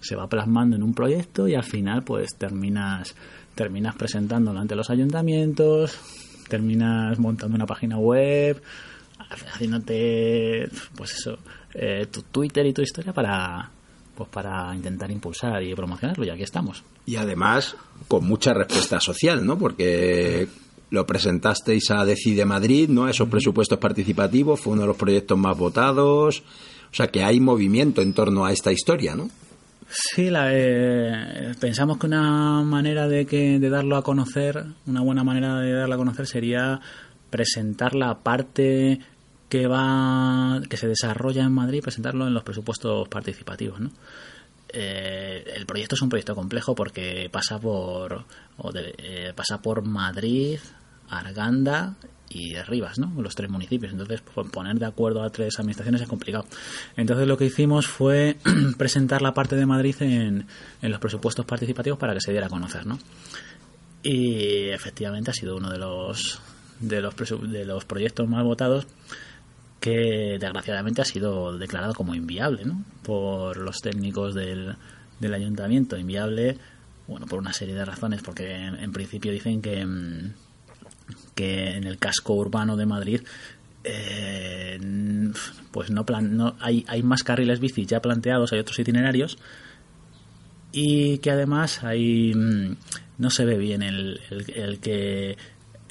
[0.00, 3.16] se va plasmando en un proyecto y al final pues terminas
[3.56, 5.98] terminas presentándolo ante los ayuntamientos,
[6.48, 8.60] terminas montando una página web,
[9.30, 11.38] haciéndote pues eso,
[11.74, 13.70] eh, tu Twitter y tu historia para
[14.16, 16.82] pues para intentar impulsar y promocionarlo y aquí estamos.
[17.06, 17.76] Y además,
[18.08, 19.56] con mucha respuesta social, ¿no?
[19.56, 20.48] Porque
[20.90, 23.08] lo presentasteis a Decide Madrid, ¿no?
[23.08, 26.42] Esos presupuestos participativos, fue uno de los proyectos más votados.
[26.90, 29.30] O sea que hay movimiento en torno a esta historia, ¿no?
[29.90, 35.24] Sí, la, eh, pensamos que una manera de, que, de darlo a conocer, una buena
[35.24, 36.80] manera de darlo a conocer sería
[37.30, 39.00] presentar la parte
[39.48, 43.90] que va que se desarrolla en Madrid, presentarlo en los presupuestos participativos, ¿no?
[44.70, 48.26] Eh, el proyecto es un proyecto complejo porque pasa por
[48.58, 50.58] o de- eh, pasa por Madrid,
[51.08, 51.94] Arganda
[52.30, 53.12] y Rivas, ¿no?
[53.20, 53.92] Los tres municipios.
[53.92, 56.44] Entonces, pues, poner de acuerdo a tres administraciones es complicado.
[56.96, 58.36] Entonces, lo que hicimos fue
[58.78, 60.46] presentar la parte de Madrid en,
[60.82, 62.98] en los presupuestos participativos para que se diera a conocer, ¿no?
[64.02, 66.40] Y efectivamente ha sido uno de los
[66.80, 68.86] de los de los proyectos más votados
[69.80, 72.84] que desgraciadamente ha sido declarado como inviable ¿no?
[73.02, 74.76] por los técnicos del,
[75.20, 75.96] del ayuntamiento.
[75.96, 76.58] Inviable,
[77.06, 80.32] bueno, por una serie de razones, porque en, en principio dicen que, mm,
[81.34, 83.20] que en el casco urbano de Madrid
[83.84, 84.78] eh,
[85.70, 86.04] pues no,
[86.60, 89.38] hay, hay más carriles bici ya planteados, hay otros itinerarios
[90.72, 92.76] y que además hay, mm,
[93.18, 95.36] no se ve bien el, el- el que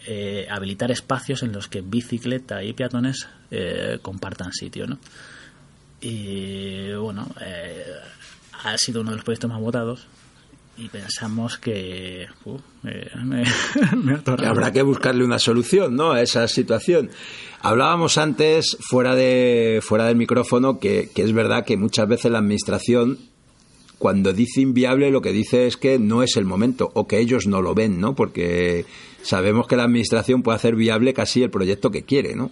[0.05, 4.99] eh, habilitar espacios en los que bicicleta y peatones eh, compartan sitio, ¿no?
[5.99, 7.83] Y bueno, eh,
[8.63, 10.07] ha sido uno de los proyectos más votados
[10.77, 12.27] y pensamos que
[14.45, 16.11] habrá que buscarle una solución ¿no?
[16.11, 17.09] a esa situación.
[17.61, 22.39] Hablábamos antes, fuera, de, fuera del micrófono, que, que es verdad que muchas veces la
[22.39, 23.17] Administración
[23.97, 27.47] cuando dice inviable lo que dice es que no es el momento o que ellos
[27.47, 28.13] no lo ven, ¿no?
[28.13, 28.85] Porque
[29.23, 32.51] sabemos que la administración puede hacer viable casi el proyecto que quiere, ¿no?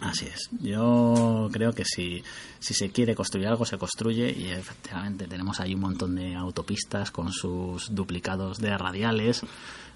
[0.00, 0.48] Así es.
[0.60, 2.22] Yo creo que si,
[2.58, 7.10] si se quiere construir algo, se construye y efectivamente tenemos ahí un montón de autopistas
[7.10, 9.42] con sus duplicados de radiales,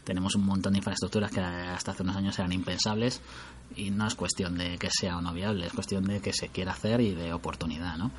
[0.04, 3.20] tenemos un montón de infraestructuras que hasta hace unos años eran impensables
[3.76, 6.48] y no es cuestión de que sea o no viable, es cuestión de que se
[6.48, 8.10] quiera hacer y de oportunidad, ¿no?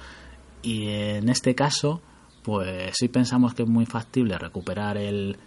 [0.63, 2.01] Y en este caso,
[2.41, 5.37] pues sí pensamos que es muy factible recuperar el,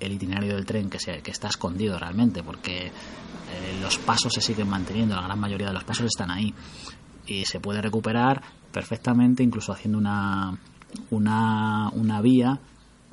[0.00, 4.40] el itinerario del tren que, se, que está escondido realmente, porque eh, los pasos se
[4.40, 6.52] siguen manteniendo, la gran mayoría de los pasos están ahí
[7.26, 10.58] y se puede recuperar perfectamente, incluso haciendo una,
[11.10, 12.60] una, una vía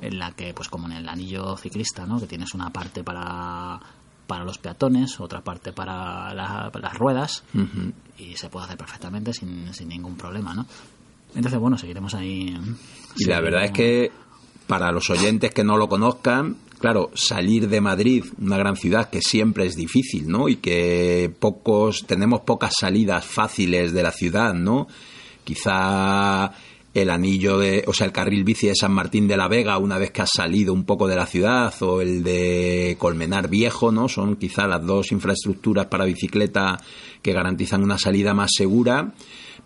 [0.00, 2.18] en la que, pues como en el anillo ciclista, ¿no?
[2.18, 3.80] que tienes una parte para,
[4.26, 7.44] para los peatones, otra parte para, las ruedas
[8.18, 10.66] y se puede hacer perfectamente sin, sin ningún problema, ¿no?
[11.34, 12.54] Entonces, bueno, seguiremos ahí.
[13.16, 14.12] Y la verdad es que
[14.72, 19.20] para los oyentes que no lo conozcan, claro, salir de Madrid, una gran ciudad que
[19.20, 20.48] siempre es difícil, ¿no?
[20.48, 24.88] Y que pocos, tenemos pocas salidas fáciles de la ciudad, ¿no?
[25.44, 26.52] Quizá
[26.94, 29.98] el anillo de, o sea, el carril bici de San Martín de la Vega una
[29.98, 34.08] vez que has salido un poco de la ciudad o el de Colmenar Viejo, ¿no?
[34.08, 36.80] Son quizá las dos infraestructuras para bicicleta
[37.20, 39.12] que garantizan una salida más segura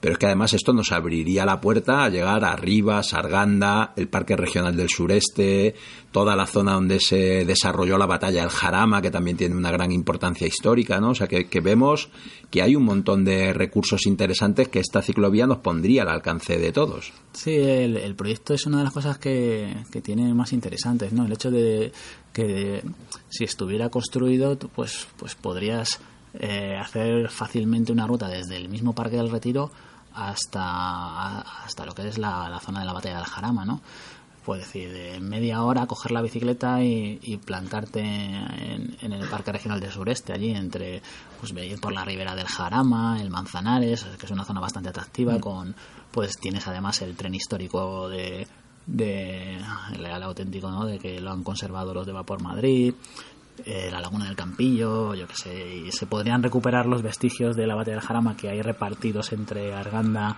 [0.00, 4.08] pero es que además esto nos abriría la puerta a llegar a Rivas, Arganda, el
[4.08, 5.74] Parque Regional del Sureste,
[6.12, 9.92] toda la zona donde se desarrolló la batalla del Jarama, que también tiene una gran
[9.92, 11.10] importancia histórica, ¿no?
[11.10, 12.10] O sea, que, vemos
[12.50, 16.72] que hay un montón de recursos interesantes que esta ciclovía nos pondría al alcance de
[16.72, 17.12] todos.
[17.32, 21.24] Sí, el, proyecto es una de las cosas que, tiene más interesantes, ¿no?
[21.24, 21.92] El hecho de
[22.32, 22.82] que
[23.28, 26.00] si estuviera construido, pues, pues podrías
[26.40, 29.70] eh, hacer fácilmente una ruta desde el mismo Parque del Retiro
[30.14, 33.80] hasta, hasta lo que es la, zona de la batalla del Jarama, ¿no?
[34.44, 39.90] Puedes decir, de media hora coger la bicicleta y, plantarte en, el Parque Regional del
[39.90, 41.02] Sureste, allí entre,
[41.40, 45.34] pues ir por la ribera del Jarama, el Manzanares, que es una zona bastante atractiva,
[45.34, 45.40] mm.
[45.40, 45.74] con,
[46.12, 48.46] pues tienes además el tren histórico de,
[48.86, 49.58] de
[49.94, 50.86] el, auténtico, ¿no?
[50.86, 52.94] De que lo han conservado los de Vapor Madrid,
[53.64, 57.66] eh, la laguna del Campillo, yo qué sé, y se podrían recuperar los vestigios de
[57.66, 60.36] la batalla del Jarama que hay repartidos entre Arganda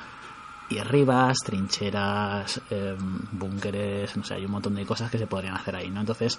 [0.70, 5.54] y Rivas, trincheras, em, búnkeres, no sé, hay un montón de cosas que se podrían
[5.54, 6.00] hacer ahí, ¿no?
[6.00, 6.38] Entonces,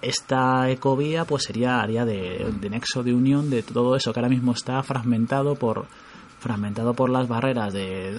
[0.00, 4.52] esta ecovía pues sería área de, nexo de unión de todo eso que ahora mismo
[4.52, 5.86] está fragmentado por
[6.38, 8.14] fragmentado por las barreras de,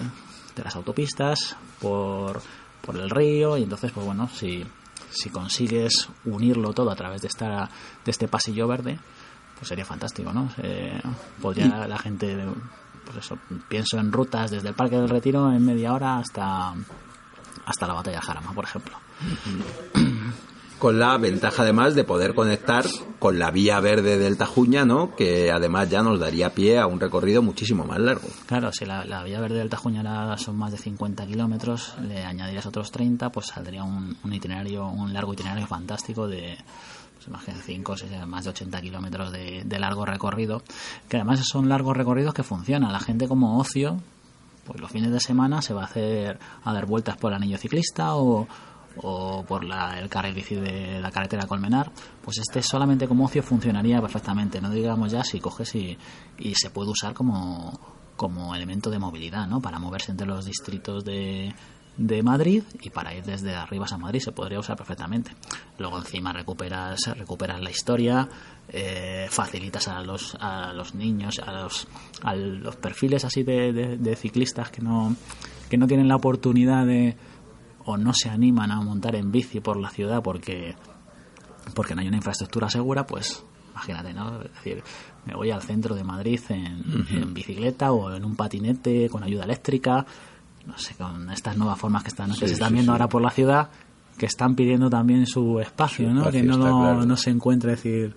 [0.54, 2.40] de las autopistas, por,
[2.80, 4.64] por el río, y entonces, pues bueno, si
[5.12, 7.70] si consigues unirlo todo a través de esta
[8.04, 8.98] de este pasillo verde
[9.56, 10.48] pues sería fantástico no
[11.40, 12.36] podría la gente
[13.04, 16.74] pues eso pienso en rutas desde el Parque del Retiro en media hora hasta
[17.64, 18.96] hasta la batalla de Jarama por ejemplo
[20.82, 22.84] con la ventaja además de poder conectar
[23.20, 25.14] con la vía verde del Tajuña, ¿no?
[25.14, 28.26] Que además ya nos daría pie a un recorrido muchísimo más largo.
[28.46, 32.90] Claro, si la, vía verde del Tajuña son más de 50 kilómetros, le añadirías otros
[32.90, 36.58] 30, pues saldría un, itinerario, un largo itinerario fantástico de,
[37.14, 40.64] pues imagínate 5 o más de 80 kilómetros de, de largo recorrido,
[41.08, 42.90] que además son largos recorridos que funcionan.
[42.90, 44.00] La gente como ocio,
[44.64, 47.56] pues los fines de semana se va a hacer a dar vueltas por el anillo
[47.56, 48.48] ciclista o
[48.96, 51.90] o por la, el carril bici de la carretera Colmenar,
[52.22, 54.60] pues este solamente como ocio funcionaría perfectamente.
[54.60, 55.96] No digamos ya si coges y,
[56.38, 57.78] y se puede usar como,
[58.16, 59.60] como elemento de movilidad, ¿no?
[59.60, 61.54] Para moverse entre los distritos de,
[61.96, 65.32] de Madrid y para ir desde arriba a Madrid se podría usar perfectamente.
[65.78, 68.28] Luego encima recuperas, recuperas la historia,
[68.68, 71.86] eh, facilitas a los, a los niños, a los,
[72.22, 75.14] a los perfiles así de, de, ciclistas que no,
[75.68, 77.16] que no tienen la oportunidad de,
[77.84, 80.74] o no se animan a montar en bici por la ciudad porque,
[81.74, 84.42] porque no hay una infraestructura segura, pues imagínate, ¿no?
[84.42, 84.82] Es decir,
[85.24, 90.04] me voy al centro de Madrid en, bicicleta o en un patinete con ayuda eléctrica,
[90.66, 93.70] no sé, con estas nuevas formas que están, se están viendo ahora por la ciudad,
[94.16, 96.30] que están pidiendo también su espacio, ¿no?
[96.30, 98.14] que no, no se encuentre, decir,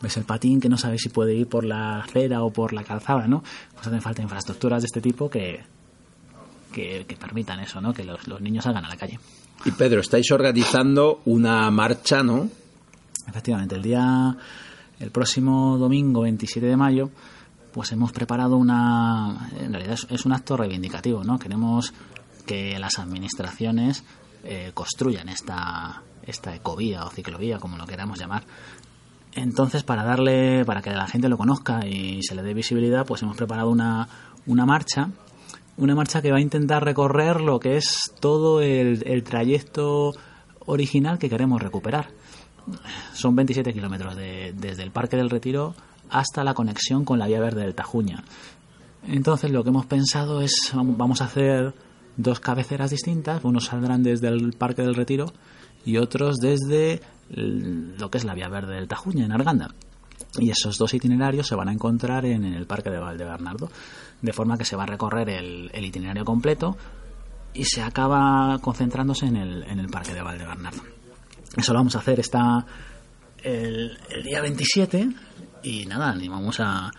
[0.00, 2.84] ves el patín que no sabe si puede ir por la acera o por la
[2.84, 3.42] calzada, ¿no?
[3.74, 5.64] Pues hacen falta infraestructuras de este tipo que,
[6.72, 7.92] que, permitan eso, ¿no?
[7.92, 9.18] Que los, niños salgan a la calle.
[9.64, 12.48] Y Pedro, estáis organizando una marcha, ¿no?
[13.26, 14.36] Efectivamente, el día,
[15.00, 17.10] el próximo domingo 27 de mayo,
[17.72, 21.38] pues hemos preparado una, en realidad es, un acto reivindicativo, ¿no?
[21.38, 21.92] Queremos
[22.46, 24.04] que las administraciones
[24.44, 28.44] eh, construyan esta, esta ecovía o ciclovía, como lo queramos llamar.
[29.32, 33.22] Entonces, para darle, para que la gente lo conozca y se le dé visibilidad, pues
[33.22, 34.08] hemos preparado una,
[34.46, 35.10] una marcha,
[35.78, 40.12] una marcha que va a intentar recorrer lo que es todo el, trayecto
[40.66, 42.08] original que queremos recuperar.
[43.14, 45.74] Son 27 kilómetros de- desde el Parque del Retiro
[46.10, 48.22] hasta la conexión con la Vía Verde del Tajuña.
[49.06, 51.72] Entonces lo que hemos pensado es, vam- vamos a hacer
[52.16, 55.32] dos cabeceras distintas, unos saldrán desde el Parque del Retiro
[55.86, 57.00] y otros desde
[57.30, 59.74] lo que es la Vía Verde del Tajuña, en Arganda.
[60.38, 63.70] Y esos dos itinerarios se van a encontrar en el Parque de Valdebernardo,
[64.22, 66.76] de forma que se va a recorrer el, el itinerario completo
[67.54, 70.82] y se acaba concentrándose en el, en el Parque de Valdebernardo.
[71.56, 72.64] Eso lo vamos a hacer esta,
[73.42, 75.08] el, día 27
[75.62, 76.90] y nada, animamos a,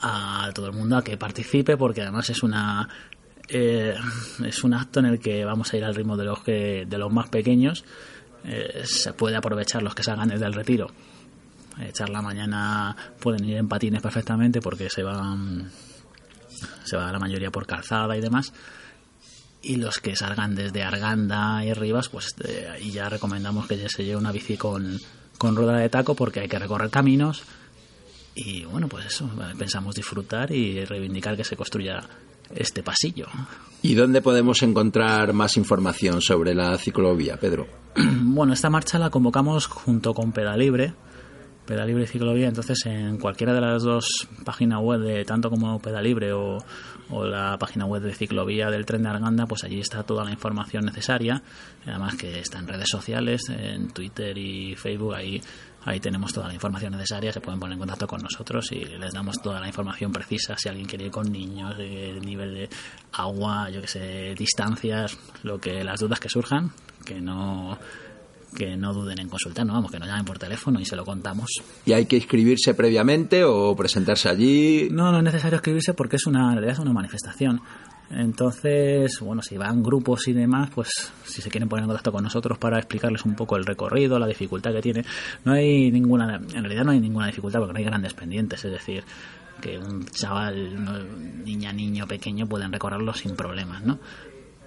[0.00, 2.88] a todo el mundo a que participe porque además es una
[3.48, 3.94] eh,
[4.44, 6.98] es un acto en el que vamos a ir al ritmo de los que de
[6.98, 7.84] los más pequeños
[8.44, 10.86] Eh, se puede aprovechar los que salgan desde el retiro
[11.80, 15.68] echar la mañana pueden ir en patines perfectamente porque se van
[16.84, 18.52] se va la mayoría por calzada y demás
[19.62, 23.88] y los que salgan desde Arganda y Rivas, pues eh, ahí ya recomendamos que ya
[23.88, 24.98] se lleve una bici con,
[25.36, 27.42] con rueda de taco porque hay que recorrer caminos
[28.34, 29.28] y bueno, pues eso,
[29.58, 32.00] pensamos disfrutar y reivindicar que se construya
[32.54, 33.26] este pasillo.
[33.82, 37.66] ¿Y dónde podemos encontrar más información sobre la ciclovía, Pedro?
[38.20, 40.94] Bueno, esta marcha la convocamos junto con Pedalibre,
[41.68, 46.32] Pedalibre y Ciclovía, entonces en cualquiera de las dos páginas web, de tanto como Pedalibre
[46.32, 46.56] o,
[47.10, 50.30] o la página web de Ciclovía del Tren de Arganda, pues allí está toda la
[50.30, 51.42] información necesaria,
[51.86, 55.42] además que está en redes sociales, en Twitter y Facebook, ahí,
[55.84, 59.12] ahí tenemos toda la información necesaria, se pueden poner en contacto con nosotros y les
[59.12, 62.68] damos toda la información precisa, si alguien quiere ir con niños, el nivel de
[63.12, 66.70] agua, yo que sé, distancias, lo que las dudas que surjan,
[67.04, 67.78] que no
[68.54, 71.50] que no duden en consultarnos, vamos, que nos llamen por teléfono y se lo contamos.
[71.84, 74.88] ¿Y hay que inscribirse previamente o presentarse allí?
[74.90, 77.60] No, no es necesario escribirse porque es una, en realidad es una manifestación.
[78.10, 80.88] Entonces, bueno, si van grupos y demás, pues
[81.24, 84.26] si se quieren poner en contacto con nosotros para explicarles un poco el recorrido, la
[84.26, 85.04] dificultad que tiene,
[85.44, 88.72] no hay ninguna, en realidad no hay ninguna dificultad porque no hay grandes pendientes, es
[88.72, 89.04] decir,
[89.60, 93.98] que un chaval, niña, niño pequeño pueden recorrerlo sin problemas, ¿no?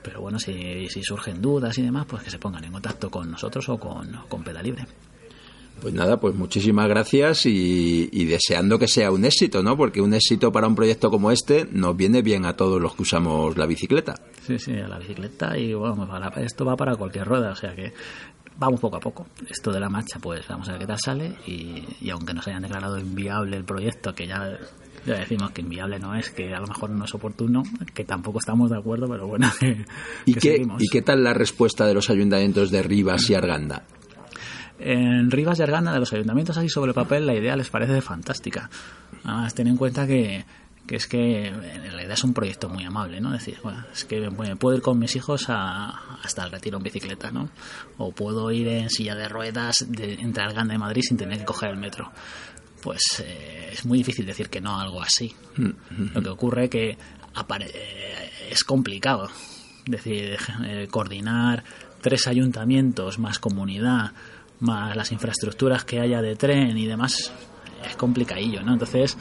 [0.04, 3.30] Pero bueno, si, si surgen dudas y demás, pues que se pongan en contacto con
[3.32, 4.86] nosotros o con, con Pedalibre.
[5.82, 9.76] Pues nada, pues muchísimas gracias y, y deseando que sea un éxito, ¿no?
[9.76, 13.02] Porque un éxito para un proyecto como este nos viene bien a todos los que
[13.02, 14.16] usamos la bicicleta.
[14.45, 17.74] Sí, sí, a la bicicleta y bueno, para- esto va para cualquier rueda, o sea
[17.76, 17.93] que
[18.58, 19.26] vamos poco a poco.
[19.49, 22.47] Esto de la marcha, pues vamos a ver qué tal sale y, y aunque nos
[22.47, 24.60] hayan declarado inviable el proyecto, que ya,
[25.06, 28.39] ya decimos que inviable no es, que a lo mejor no es oportuno, que tampoco
[28.39, 29.86] estamos de acuerdo, pero bueno, que,
[30.26, 30.68] ¿Y que qué.
[30.80, 33.84] ¿Y qué tal la respuesta de los ayuntamientos de Rivas y Arganda?
[34.80, 38.02] En Rivas y Arganda, de los ayuntamientos así sobre el papel, la idea les parece
[38.02, 38.70] fantástica.
[39.24, 40.43] Además, ten en cuenta que,
[40.88, 43.34] que es que en realidad es un proyecto muy amable, ¿no?
[43.36, 46.78] Es decir, bueno, es que bueno, puedo ir con mis hijos a- hasta el retiro
[46.78, 47.49] en bicicleta, ¿no?
[47.99, 51.45] O puedo ir en silla de ruedas de, entre Arganda y Madrid sin tener que
[51.45, 52.12] coger el metro.
[52.82, 55.34] Pues eh, es muy difícil decir que no a algo así.
[56.14, 56.98] Lo que ocurre que
[57.62, 59.30] eh, es complicado.
[59.86, 61.64] Decir, eh, coordinar
[62.02, 64.12] tres ayuntamientos más comunidad,
[64.60, 67.32] más las infraestructuras que haya de tren y demás,
[67.88, 68.74] es complicadillo, ¿no?
[68.74, 69.18] Entonces,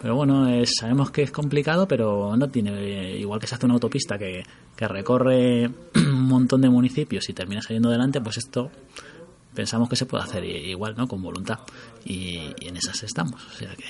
[0.00, 3.74] pero bueno, es- sabemos que es complicado, pero no tiene, igual que se hace una
[3.74, 4.42] autopista que,
[4.76, 8.70] que recorre un montón de municipios y termina saliendo adelante, pues esto
[9.60, 11.06] pensamos que se puede hacer igual, ¿no?
[11.06, 11.58] Con voluntad.
[12.02, 13.84] Y, y en esas estamos, o sea que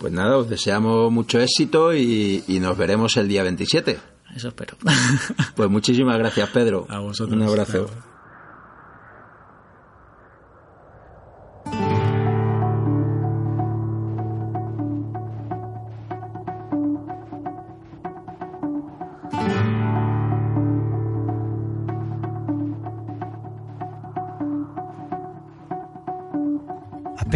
[0.00, 4.00] Pues nada, os deseamos mucho éxito y, y nos veremos el día 27.
[4.34, 4.76] eso espero.
[5.54, 6.86] Pues muchísimas gracias, Pedro.
[6.88, 7.36] A vosotros.
[7.40, 7.88] Un abrazo.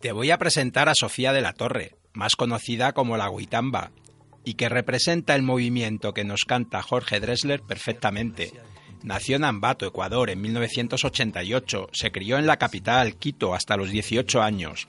[0.00, 3.90] Te voy a presentar a Sofía de la Torre, más conocida como la Guitamba,
[4.44, 8.52] y que representa el movimiento que nos canta Jorge Dressler perfectamente.
[9.02, 11.88] Nació en Ambato, Ecuador, en 1988.
[11.92, 14.86] Se crió en la capital, Quito, hasta los 18 años.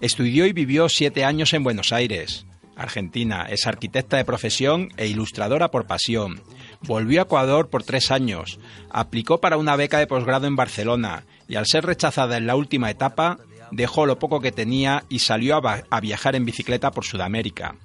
[0.00, 2.44] Estudió y vivió siete años en Buenos Aires,
[2.74, 3.46] Argentina.
[3.48, 6.42] Es arquitecta de profesión e ilustradora por pasión.
[6.82, 8.58] Volvió a Ecuador por tres años.
[8.90, 12.90] Aplicó para una beca de posgrado en Barcelona y al ser rechazada en la última
[12.90, 13.38] etapa,
[13.70, 17.76] dejó lo poco que tenía y salió a, a viajar en bicicleta por Sudamérica.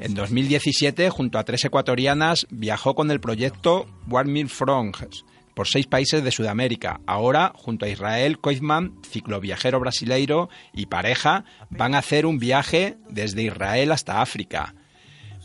[0.00, 5.24] En 2017, junto a tres ecuatorianas, viajó con el proyecto One Mil Frongs
[5.58, 7.00] por seis países de Sudamérica.
[7.04, 13.42] Ahora, junto a Israel Koizman, cicloviajero brasileiro y pareja, van a hacer un viaje desde
[13.42, 14.76] Israel hasta África.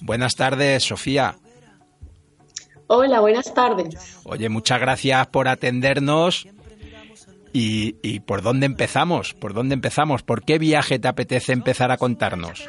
[0.01, 1.37] Buenas tardes, Sofía.
[2.85, 4.19] Hola, buenas tardes.
[4.23, 6.47] Oye, muchas gracias por atendernos.
[7.53, 9.33] ¿Y, y por dónde empezamos?
[9.35, 10.23] ¿Por dónde empezamos?
[10.23, 12.67] ¿Por qué viaje te apetece empezar a contarnos?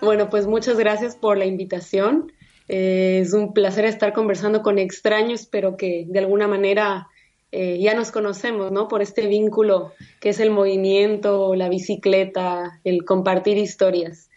[0.00, 2.30] Bueno, pues muchas gracias por la invitación.
[2.68, 7.08] Eh, es un placer estar conversando con extraños, pero que de alguna manera
[7.52, 8.88] eh, ya nos conocemos, ¿no?
[8.88, 14.30] Por este vínculo que es el movimiento, la bicicleta, el compartir historias.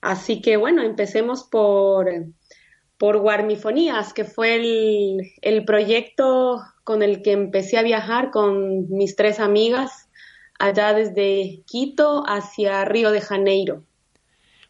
[0.00, 2.08] Así que bueno, empecemos por,
[2.96, 9.14] por Guarmifonías, que fue el, el proyecto con el que empecé a viajar con mis
[9.14, 10.08] tres amigas
[10.58, 13.82] allá desde Quito hacia Río de Janeiro.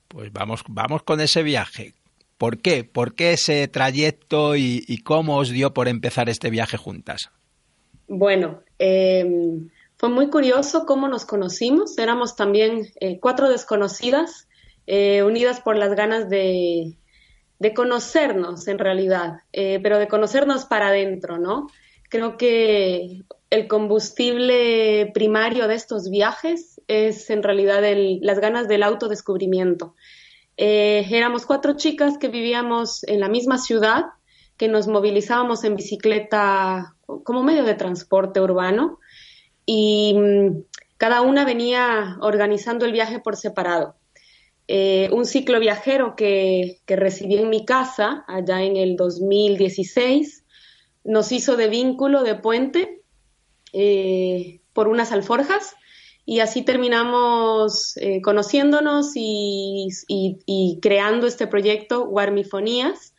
[0.08, 1.94] Pues vamos, vamos con ese viaje.
[2.36, 2.82] ¿Por qué?
[2.82, 7.30] ¿Por qué ese trayecto y, y cómo os dio por empezar este viaje juntas?
[8.08, 9.24] Bueno, eh,
[9.96, 11.96] fue muy curioso cómo nos conocimos.
[11.98, 14.48] Éramos también eh, cuatro desconocidas,
[14.88, 16.96] eh, unidas por las ganas de,
[17.60, 21.68] de conocernos en realidad, eh, pero de conocernos para adentro, ¿no?
[22.08, 27.82] Creo que el combustible primario de estos viajes es en realidad
[28.20, 29.94] las ganas del autodescubrimiento.
[30.56, 34.06] Eh, éramos cuatro chicas que vivíamos en la misma ciudad,
[34.56, 38.98] que nos movilizábamos en bicicleta como medio de transporte urbano
[39.64, 40.62] y mm,
[40.96, 43.94] cada una venía organizando el viaje por separado.
[44.66, 50.44] Eh, un ciclo viajero que, que recibí en mi casa allá en el 2016
[51.08, 53.02] nos hizo de vínculo, de puente,
[53.72, 55.74] eh, por unas alforjas
[56.24, 63.14] y así terminamos eh, conociéndonos y, y, y, creando este proyecto Guarmifonías,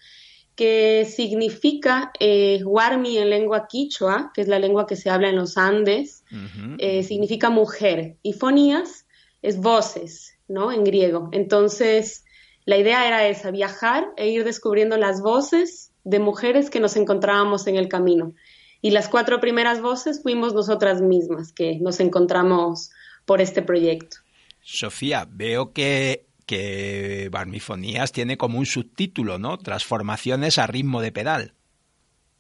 [0.55, 5.37] que significa eh, Guarmi en lengua quichua, que es la lengua que se habla en
[5.37, 6.75] los Andes, uh -huh.
[6.77, 9.07] eh, significa mujer, y fonías
[9.41, 10.71] es voces, ¿no?
[10.71, 11.29] En griego.
[11.31, 12.25] Entonces,
[12.65, 17.67] la idea era esa, viajar e ir descubriendo las voces de mujeres que nos encontrábamos
[17.67, 18.33] en el camino.
[18.81, 22.91] Y las cuatro primeras voces fuimos nosotras mismas que nos encontramos
[23.25, 24.17] por este proyecto.
[24.61, 29.57] Sofía, veo que, que Barmifonías tiene como un subtítulo, ¿no?
[29.57, 31.53] Transformaciones a ritmo de pedal.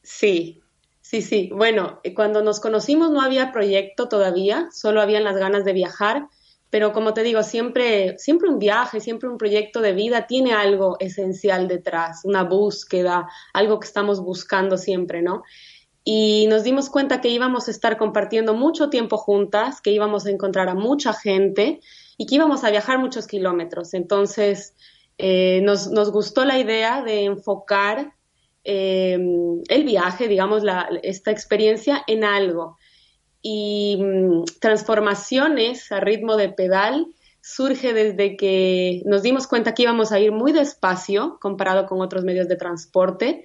[0.01, 0.61] Sí,
[1.01, 1.49] sí, sí.
[1.53, 6.27] Bueno, cuando nos conocimos no había proyecto todavía, solo habían las ganas de viajar,
[6.69, 10.97] pero como te digo, siempre, siempre un viaje, siempre un proyecto de vida tiene algo
[10.99, 15.43] esencial detrás, una búsqueda, algo que estamos buscando siempre, ¿no?
[16.11, 20.31] y nos dimos cuenta que íbamos a estar compartiendo mucho tiempo juntas, que íbamos a
[20.31, 21.81] encontrar a mucha gente
[22.17, 23.93] y que íbamos a viajar muchos kilómetros.
[23.93, 24.73] Entonces,
[25.19, 28.15] eh, nos, nos, gustó la idea de enfocar
[28.63, 29.19] eh,
[29.67, 32.78] el viaje, digamos, la, esta experiencia en algo.
[33.41, 37.07] Y um, transformaciones a ritmo de pedal
[37.41, 42.23] surge desde que nos dimos cuenta que íbamos a ir muy despacio comparado con otros
[42.25, 43.43] medios de transporte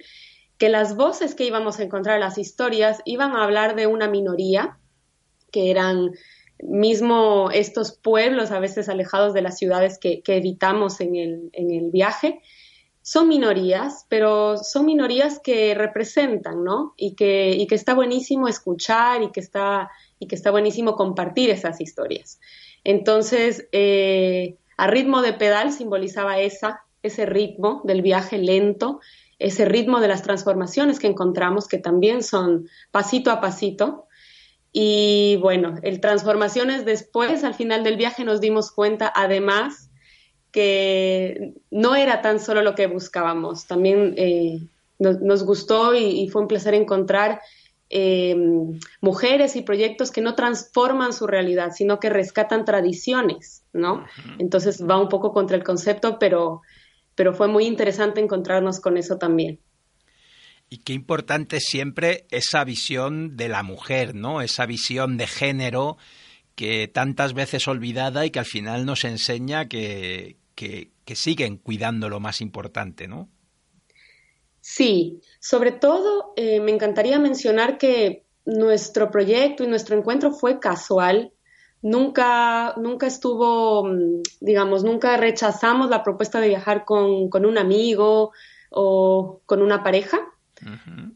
[0.57, 4.77] que las voces que íbamos a encontrar, las historias, iban a hablar de una minoría,
[5.51, 6.11] que eran
[6.59, 11.71] mismo estos pueblos a veces alejados de las ciudades que, que evitamos en el, en
[11.71, 12.41] el, viaje,
[13.07, 16.95] son minorías, pero son minorías que representan, ¿no?
[16.97, 21.51] Y que, y que está buenísimo escuchar y que está, y que está buenísimo compartir
[21.51, 22.39] esas historias.
[22.83, 29.01] Entonces, eh, a ritmo de pedal simbolizaba esa, ese ritmo del viaje lento,
[29.37, 34.07] ese ritmo de las transformaciones que encontramos, que también son pasito a pasito.
[34.71, 39.91] Y bueno, el transformaciones después, al final del viaje, nos dimos cuenta, además,
[40.55, 43.67] que no era tan solo lo que buscábamos.
[43.67, 44.61] También eh,
[44.99, 47.41] nos, gustó y, fue un placer encontrar
[47.89, 48.37] eh,
[49.01, 54.05] mujeres y proyectos que no transforman su realidad, sino que rescatan tradiciones, ¿no?
[54.39, 56.61] Entonces va un poco contra el concepto, pero,
[57.15, 59.59] pero fue muy interesante encontrarnos con eso también.
[60.69, 64.41] Y qué importante siempre esa visión de la mujer, ¿no?
[64.41, 65.97] Esa visión de género
[66.55, 72.19] que tantas veces olvidada y que al final nos enseña que, que, siguen cuidando lo
[72.19, 73.29] más importante, ¿no?
[74.61, 81.31] Sí, sobre todo eh, me encantaría mencionar que nuestro proyecto y nuestro encuentro fue casual.
[81.81, 88.31] Nunca, nunca estuvo, mm, digamos, nunca rechazamos la propuesta de viajar con, un amigo
[88.71, 90.19] o con una pareja.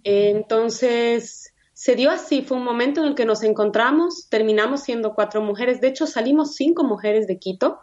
[0.03, 5.41] entonces, se dio así, fue un momento en el que nos encontramos, terminamos siendo cuatro
[5.41, 7.79] mujeres, de hecho salimos cinco mujeres de Quito,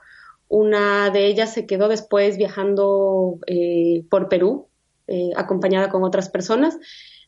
[0.48, 4.68] una de ellas se quedó después viajando eh, por Perú,
[5.06, 6.78] eh, acompañada con otras personas.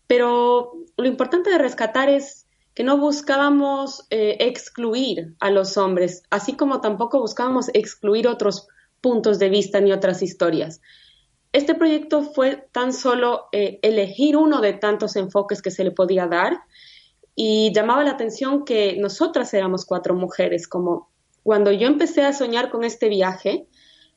[0.07, 6.55] Pero lo importante de rescatar es que no buscábamos eh, excluir a los hombres, así
[6.55, 8.69] como tampoco buscábamos excluir otros
[9.01, 10.81] puntos de vista ni otras historias.
[11.53, 16.61] Este proyecto fue tan solo elegir uno de tantos enfoques que se le podía dar
[17.35, 21.08] y llamaba la atención que nosotras éramos cuatro mujeres, como
[21.49, 23.67] cuando yo empecé a soñar con este viaje,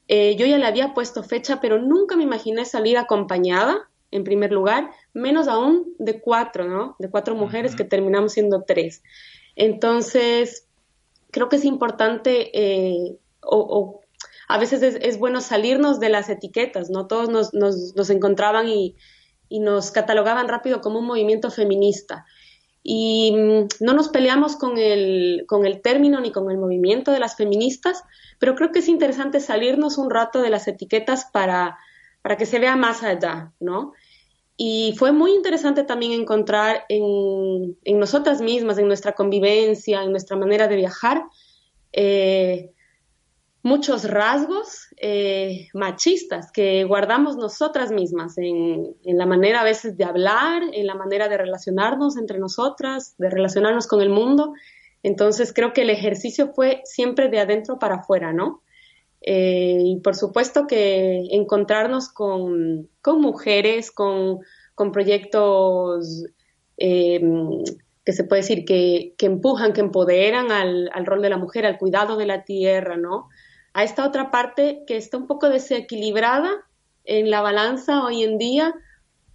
[0.09, 4.51] eh, yo ya le había puesto fecha, pero nunca me imaginé salir acompañada, en primer
[4.51, 6.97] lugar, menos aún de cuatro, ¿no?
[6.99, 9.01] De cuatro mujeres que terminamos siendo tres.
[9.55, 10.67] Entonces,
[11.32, 14.01] creo que es importante, eh, o,
[14.49, 17.07] a veces es, bueno salirnos de las etiquetas, ¿no?
[17.07, 18.97] Todos nos, nos, encontraban y,
[19.47, 22.25] y nos catalogaban rápido como un movimiento feminista
[22.84, 27.19] y mm, no nos peleamos con el, con el término ni con el movimiento de
[27.19, 28.03] las feministas,
[28.39, 31.77] pero creo que es interesante salirnos un rato de las etiquetas para,
[32.21, 33.93] para que se vea más allá, ¿no?
[34.57, 40.38] Y fue muy interesante también encontrar en, en nosotras mismas, en nuestra convivencia, en nuestra
[40.38, 41.23] manera de viajar,
[41.93, 42.71] eh,
[43.64, 50.64] muchos rasgos eh, machistas que guardamos nosotras mismas en, la manera a veces de hablar,
[50.74, 54.53] en la manera de relacionarnos entre nosotras, de relacionarnos con el mundo.
[55.03, 58.64] Entonces creo que el ejercicio fue siempre de adentro para afuera, ¿no?
[59.22, 64.39] Eh, y por supuesto que encontrarnos con, mujeres, con,
[64.91, 66.26] proyectos
[66.78, 67.64] em,
[68.03, 71.78] que se puede decir que, empujan, que empoderan al, al, rol de la mujer, al
[71.78, 73.30] cuidado de la tierra, ¿no?
[73.74, 76.51] A esta otra parte que está un poco desequilibrada
[77.03, 78.74] en la balanza hoy en día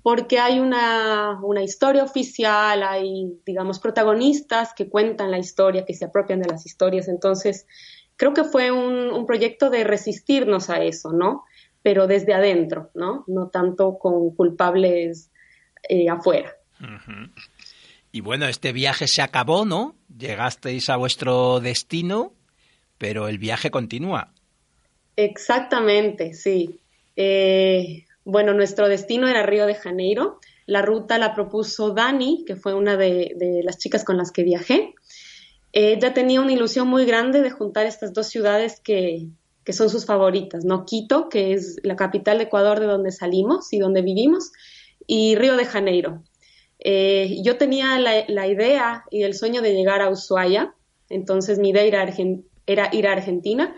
[0.07, 6.41] porque hay una, historia oficial, hay, digamos, protagonistas que cuentan la historia, que se apropian
[6.41, 7.09] de las historias.
[7.09, 7.67] Entonces,
[8.15, 11.43] creo que fue un, proyecto de resistirnos a eso, ¿no?
[11.83, 13.25] Pero desde adentro, ¿no?
[13.27, 15.33] No tanto con culpables
[15.89, 16.53] eh, afuera.
[18.13, 19.97] Y bueno, este viaje se acabó, ¿no?
[20.17, 22.36] Llegasteis a vuestro destino
[22.99, 24.33] pero el viaje continúa.
[25.17, 26.81] Exactamente, sí.
[27.17, 30.41] Eh, bueno, nuestro destino era Río de Janeiro.
[30.67, 34.95] La ruta la propuso Dani, que fue una de, las chicas con las que viajé.
[35.73, 39.29] Ella tenía una ilusión muy grande de juntar estas dos ciudades que,
[39.69, 40.85] son sus favoritas, ¿no?
[40.85, 44.53] Quito, que es la capital de Ecuador de donde salimos y donde vivimos,
[45.07, 46.23] y Río de Janeiro.
[46.79, 50.75] Eh, yo tenía la, idea y el sueño de llegar a Ushuaia,
[51.09, 52.03] entonces mi idea era
[52.67, 53.75] era ir a Argentina,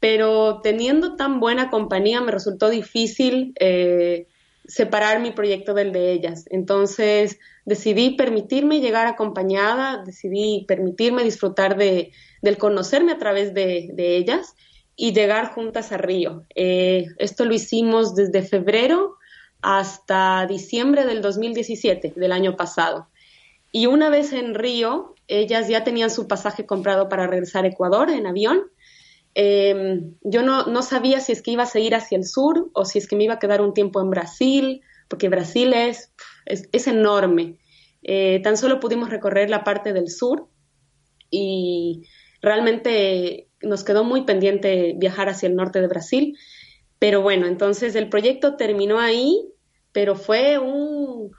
[0.00, 4.26] pero teniendo tan buena compañía me resultó difícil eh,
[4.66, 6.44] separar mi proyecto del de ellas.
[6.50, 12.12] Entonces decidí permitirme llegar acompañada, decidí permitirme disfrutar de,
[12.42, 14.54] del conocerme a través de, ellas
[14.96, 16.44] y llegar juntas a Río.
[16.54, 19.16] Eh, esto lo hicimos desde febrero
[19.62, 23.08] hasta diciembre del 2017, del año pasado.
[23.72, 28.10] Y una vez en Río, ellas ya tenían su pasaje comprado para regresar a Ecuador
[28.10, 28.62] en avión.
[29.34, 32.98] Em, yo no, sabía si es que iba a seguir hacia el sur o si
[32.98, 36.12] es que me iba a quedar un tiempo en Brasil, porque Brasil es,
[36.46, 37.58] es, enorme.
[38.02, 40.48] Eh, tan solo pudimos recorrer la parte del sur
[41.30, 42.04] y
[42.40, 46.38] realmente nos quedó muy pendiente viajar hacia el norte de Brasil.
[46.98, 49.52] Pero bueno, entonces el proyecto terminó ahí,
[49.92, 51.30] pero fue un,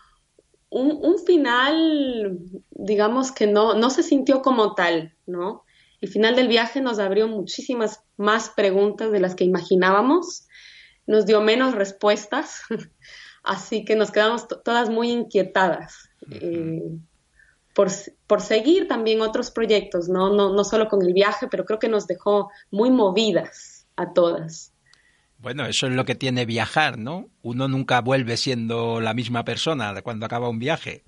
[0.69, 2.39] un, final,
[2.71, 5.63] digamos que no, no se sintió como tal, ¿no?
[6.01, 10.47] El final del viaje nos abrió muchísimas más preguntas de las que imaginábamos,
[11.05, 12.61] nos dio menos respuestas,
[13.43, 16.83] así que nos quedamos todas muy inquietadas eh,
[17.73, 17.87] por,
[18.27, 20.33] por, seguir también otros proyectos, ¿no?
[20.33, 20.53] ¿no?
[20.53, 24.73] No solo con el viaje, pero creo que nos dejó muy movidas a todas.
[25.39, 27.29] Bueno, eso es lo que tiene viajar, ¿no?
[27.41, 31.03] Uno nunca vuelve siendo la misma persona cuando acaba un viaje.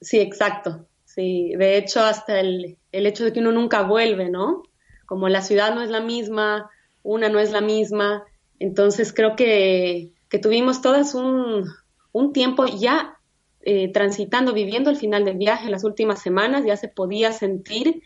[0.00, 0.86] Sí, exacto.
[1.04, 4.62] Sí, de hecho, hasta el, el hecho de que uno nunca vuelve, ¿no?
[5.06, 6.70] Como la ciudad no es la misma,
[7.02, 8.24] una no es la misma,
[8.58, 11.64] entonces creo que, que tuvimos todas un,
[12.12, 13.18] un tiempo ya
[13.62, 18.02] eh, transitando, viviendo el final del viaje, las últimas semanas, ya se podía sentir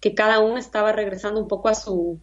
[0.00, 2.20] que cada uno estaba regresando un poco a su,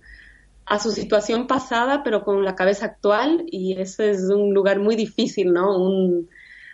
[0.68, 4.96] a su situación pasada, pero con la cabeza actual, y eso es un lugar muy
[4.96, 5.78] difícil, ¿no?
[5.78, 6.30] Un,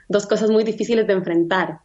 [0.09, 1.79] dos cosas muy difíciles de enfrentar.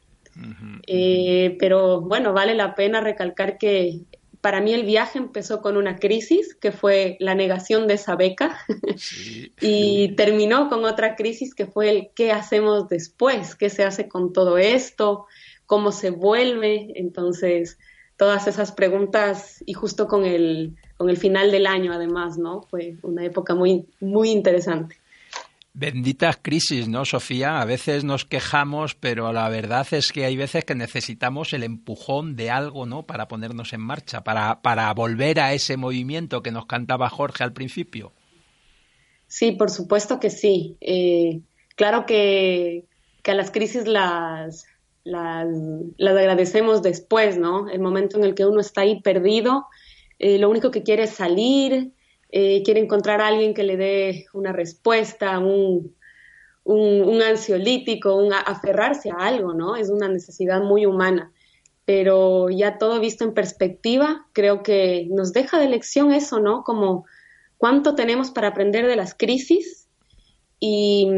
[0.86, 4.00] Eh, pero bueno, vale la pena recalcar que
[4.40, 8.59] para mí el viaje empezó con una crisis, que fue la negación de esa beca,
[9.61, 14.32] y terminó con otra crisis que fue el qué hacemos después, qué se hace con
[14.32, 15.26] todo esto,
[15.66, 16.92] cómo se vuelve.
[16.94, 17.78] Entonces,
[18.16, 22.62] todas esas preguntas, y justo con el con el final del año además, ¿no?
[22.62, 24.96] Fue una época muy, muy interesante.
[25.72, 27.61] Benditas crisis, ¿no, Sofía?
[27.61, 32.34] A veces nos quejamos, pero la verdad es que hay veces que necesitamos el empujón
[32.34, 33.05] de algo, ¿no?
[33.05, 37.53] Para ponernos en marcha, para, para volver a ese movimiento que nos cantaba Jorge al
[37.53, 38.12] principio.
[39.28, 40.76] Sí, por supuesto que sí.
[40.80, 41.42] Eh,
[41.76, 42.86] claro que,
[43.22, 44.66] que, a las crisis las,
[45.05, 45.46] las,
[45.96, 47.68] las agradecemos después, ¿no?
[47.70, 49.66] El momento en el que uno está ahí perdido
[50.19, 51.93] eh, lo único que quiere es salir,
[52.31, 55.95] eh, quiere encontrar a alguien que le dé una respuesta, un,
[56.64, 59.77] un, ansiolítico, un aferrarse a algo, ¿no?
[59.77, 61.33] Es una necesidad muy humana.
[61.87, 66.64] Pero ya todo visto en perspectiva, creo que nos deja de lección eso, ¿no?
[66.64, 67.07] Como
[67.57, 69.89] cuánto tenemos para aprender de las crisis
[70.61, 71.09] y,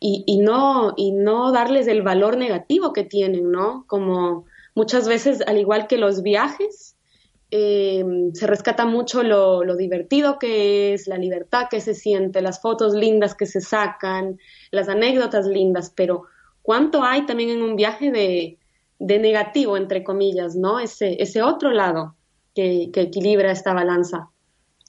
[0.00, 3.84] y, no, y no darles el valor negativo que tienen, ¿no?
[3.86, 6.96] Como muchas veces, al igual que los viajes,
[7.50, 12.92] eh, se rescata mucho lo, divertido que es, la libertad que se siente, las fotos
[12.94, 14.38] lindas que se sacan,
[14.70, 16.24] las anécdotas lindas, pero
[16.60, 18.58] ¿cuánto hay también en un viaje de,
[18.98, 20.78] negativo, entre comillas, ¿no?
[20.78, 22.16] Ese, ese otro lado
[22.54, 24.28] que, equilibra esta balanza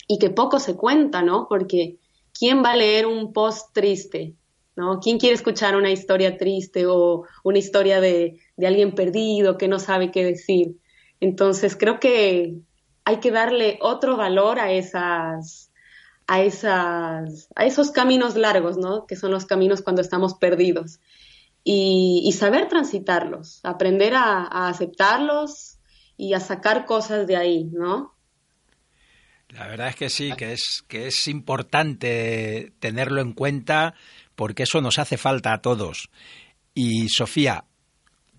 [0.08, 1.48] y que poco se cuenta, ¿no?
[1.48, 1.98] Porque
[2.38, 4.34] ¿quién va a leer un post triste?
[4.76, 5.00] ¿No?
[5.02, 9.78] ¿Quién quiere escuchar una historia triste o una historia de, de alguien perdido que no
[9.78, 10.78] sabe qué decir?
[11.20, 12.56] Entonces creo que
[13.06, 15.72] hay que darle otro valor a esas,
[16.28, 19.08] a esas, a esos caminos largos, ¿no?
[19.08, 21.00] Que son los caminos cuando estamos perdidos.
[21.64, 25.78] Y, saber transitarlos, aprender a, aceptarlos
[26.18, 28.16] y a sacar cosas de ahí, ¿no?
[29.50, 33.96] La verdad es que sí, que es, que es importante tenerlo en cuenta
[34.36, 36.10] porque eso nos hace falta a todos.
[36.74, 37.66] Y Sofía,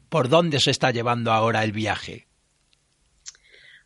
[0.08, 2.26] ¿por dónde se está llevando ahora el viaje?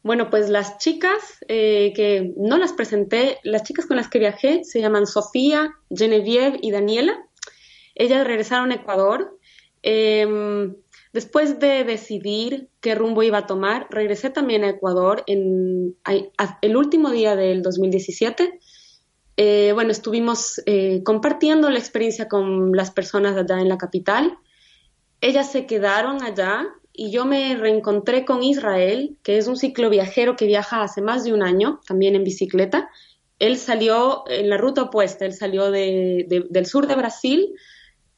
[0.05, 4.63] Bueno, pues las chicas eh, que no las presenté, las chicas con las que viajé
[4.63, 7.27] se llaman Sofía, Genevieve y Daniela.
[7.95, 9.39] Ellas regresaron a Ecuador.
[9.81, 10.75] Em,
[11.15, 15.97] después de decidir qué rumbo iba a tomar, regresé también a Ecuador en
[16.61, 18.61] el último día del 2017.
[19.39, 24.37] Eh, bueno, estuvimos eh, compartiendo la experiencia con las personas allá en la capital.
[25.23, 26.67] Ellas se quedaron allá
[26.97, 31.35] y yo me reencontré con Israel, que es un cicloviajero que viaja hace más de
[31.35, 32.89] un año, también en bicicleta.
[33.41, 37.53] Él salió en la ruta opuesta, él salió del sur de Brasil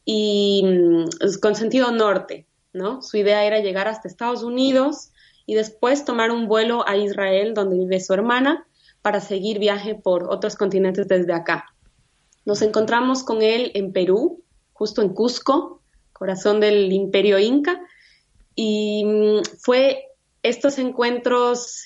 [0.04, 3.00] y mm, con sentido norte, ¿no?
[3.00, 5.10] Su idea era llegar hasta Estados Unidos
[5.46, 8.66] y después tomar un vuelo a Israel, donde vive su hermana,
[9.00, 11.64] para seguir viaje por otros continentes desde acá.
[12.44, 15.80] Nos encontramos con él en Perú, justo en Cusco,
[16.12, 17.80] corazón del imperio inca,
[18.56, 20.08] y mm, fue
[20.42, 21.84] estos encuentros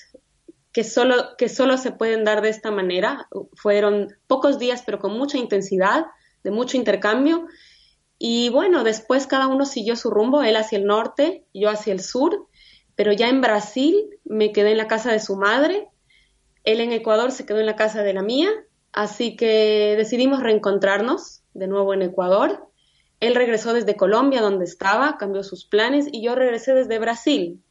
[0.71, 3.27] que solo, que solo se pueden dar de esta manera.
[3.53, 6.05] Fueron pocos días, pero con mucha intensidad,
[6.43, 7.45] de mucho intercambio.
[8.17, 12.01] Y bueno, después cada uno siguió su rumbo, él hacia el norte, yo hacia el
[12.01, 12.47] sur,
[12.95, 15.89] pero ya en Brasil me quedé en la casa de su madre,
[16.63, 18.49] él en Ecuador se quedó en la casa de la mía,
[18.93, 22.70] así que decidimos reencontrarnos de nuevo en Ecuador
[23.21, 27.61] él regresó desde Colombia, donde estaba, cambió sus planes y yo regresé desde Brasil.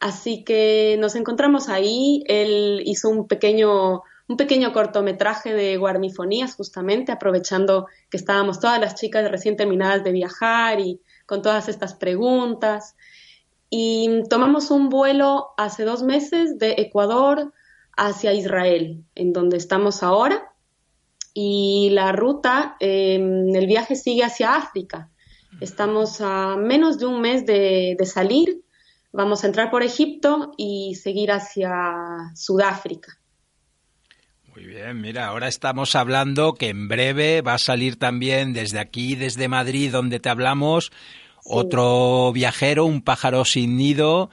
[0.00, 2.24] Así que nos encontramos ahí.
[2.26, 8.94] Él hizo un pequeño un pequeño cortometraje de guarmifonías, justamente aprovechando que estábamos todas las
[8.94, 12.96] chicas recién terminadas de viajar y con todas estas preguntas.
[13.68, 17.52] Y tomamos un vuelo hace dos meses de Ecuador
[17.96, 20.51] hacia Israel, en donde estamos ahora.
[21.34, 25.10] Y la ruta, em, el viaje sigue hacia África.
[25.60, 28.62] Estamos a menos de un mes de, de salir.
[29.12, 33.18] Vamos a entrar por Egipto y seguir hacia Sudáfrica.
[34.54, 39.14] Muy bien, mira, ahora estamos hablando que en breve va a salir también desde aquí,
[39.14, 40.92] desde Madrid, donde te hablamos,
[41.42, 44.28] otro viajero, un pájaro sin nido,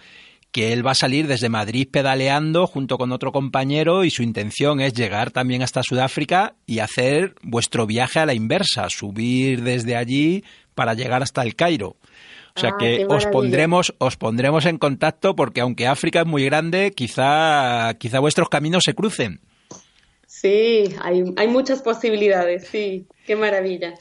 [0.52, 4.80] que él va a salir desde Madrid pedaleando junto con otro compañero y su intención
[4.80, 10.44] es llegar también hasta Sudáfrica y hacer vuestro viaje a la inversa, subir desde allí
[10.74, 11.98] para llegar hasta el Cairo.
[12.56, 16.44] O sea Ah, que os pondremos, os pondremos en contacto porque aunque África es muy
[16.46, 19.40] grande, quizá, quizá vuestros caminos se crucen.
[20.26, 23.94] Sí, hay, hay muchas posibilidades, sí, qué maravilla.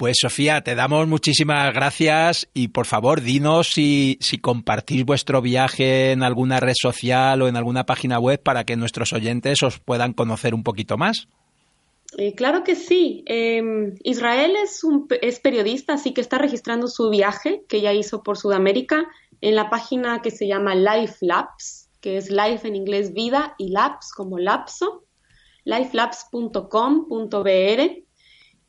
[0.00, 6.12] Pues Sofía, te damos muchísimas gracias y por favor dinos si, si compartís vuestro viaje
[6.12, 10.14] en alguna red social o en alguna página web para que nuestros oyentes os puedan
[10.14, 11.28] conocer un poquito más.
[12.16, 13.24] Eh, claro que sí.
[13.26, 18.22] Eh, Israel es, un, es periodista, así que está registrando su viaje que ya hizo
[18.22, 19.06] por Sudamérica
[19.42, 23.68] en la página que se llama Life Labs, que es life en inglés vida y
[23.68, 25.04] labs como lapso,
[25.64, 28.09] lifelabs.com.br.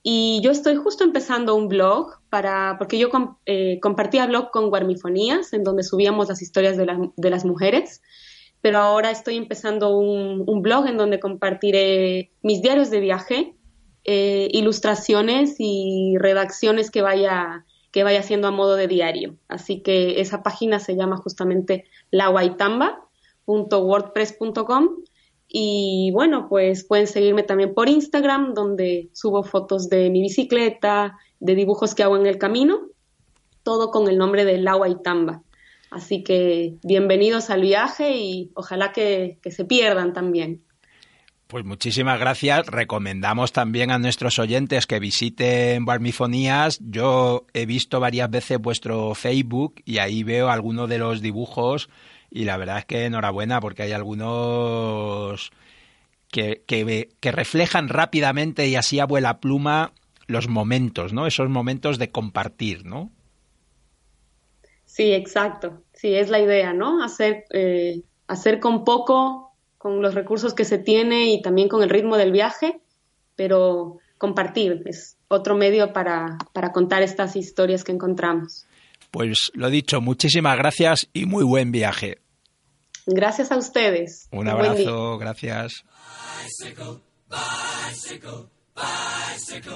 [0.04, 3.10] Y yo estoy justo empezando un blog para, porque yo
[3.46, 8.02] eh, compartía blog con Guarmifonías, en donde subíamos las historias de, la- de las mujeres
[8.64, 13.56] pero ahora estoy empezando un, un blog en donde compartiré mis diarios de viaje,
[14.04, 19.36] eh, ilustraciones y redacciones que vaya, que vaya haciendo a modo de diario.
[19.48, 24.90] Así que esa página se llama justamente laguaitamba.wordpress.com
[25.54, 31.56] y bueno, pues pueden seguirme también por Instagram, donde subo fotos de mi bicicleta, de
[31.56, 32.88] dibujos que hago en el camino,
[33.64, 35.42] todo con el nombre de La Guaitamba.
[35.90, 40.62] Así que bienvenidos al viaje y ojalá que, que se pierdan también.
[41.48, 42.66] Pues muchísimas gracias.
[42.68, 46.80] Recomendamos también a nuestros oyentes que visiten Barmifonías.
[46.82, 51.90] Yo he visto varias veces vuestro Facebook y ahí veo algunos de los dibujos
[52.32, 55.52] y la verdad es que enhorabuena porque hay algunos
[56.32, 59.92] que, que, reflejan rápidamente y así a vuela pluma
[60.28, 61.28] los momentos, ¿no?
[61.28, 63.12] Esos momentos de compartir, ¿no?
[64.86, 65.84] Sí, exacto.
[65.94, 67.04] Sí, es la idea, ¿no?
[67.04, 71.90] Hacer, eh, hacer con poco, con los recursos que se tiene y también con el
[71.90, 72.80] ritmo del viaje,
[73.36, 78.68] pero compartir es otro medio para, para contar estas historias que encontramos.
[79.12, 82.20] Pues lo dicho, muchísimas gracias y muy buen viaje.
[83.06, 84.28] Gracias a ustedes.
[84.32, 85.84] Un abrazo, gracias.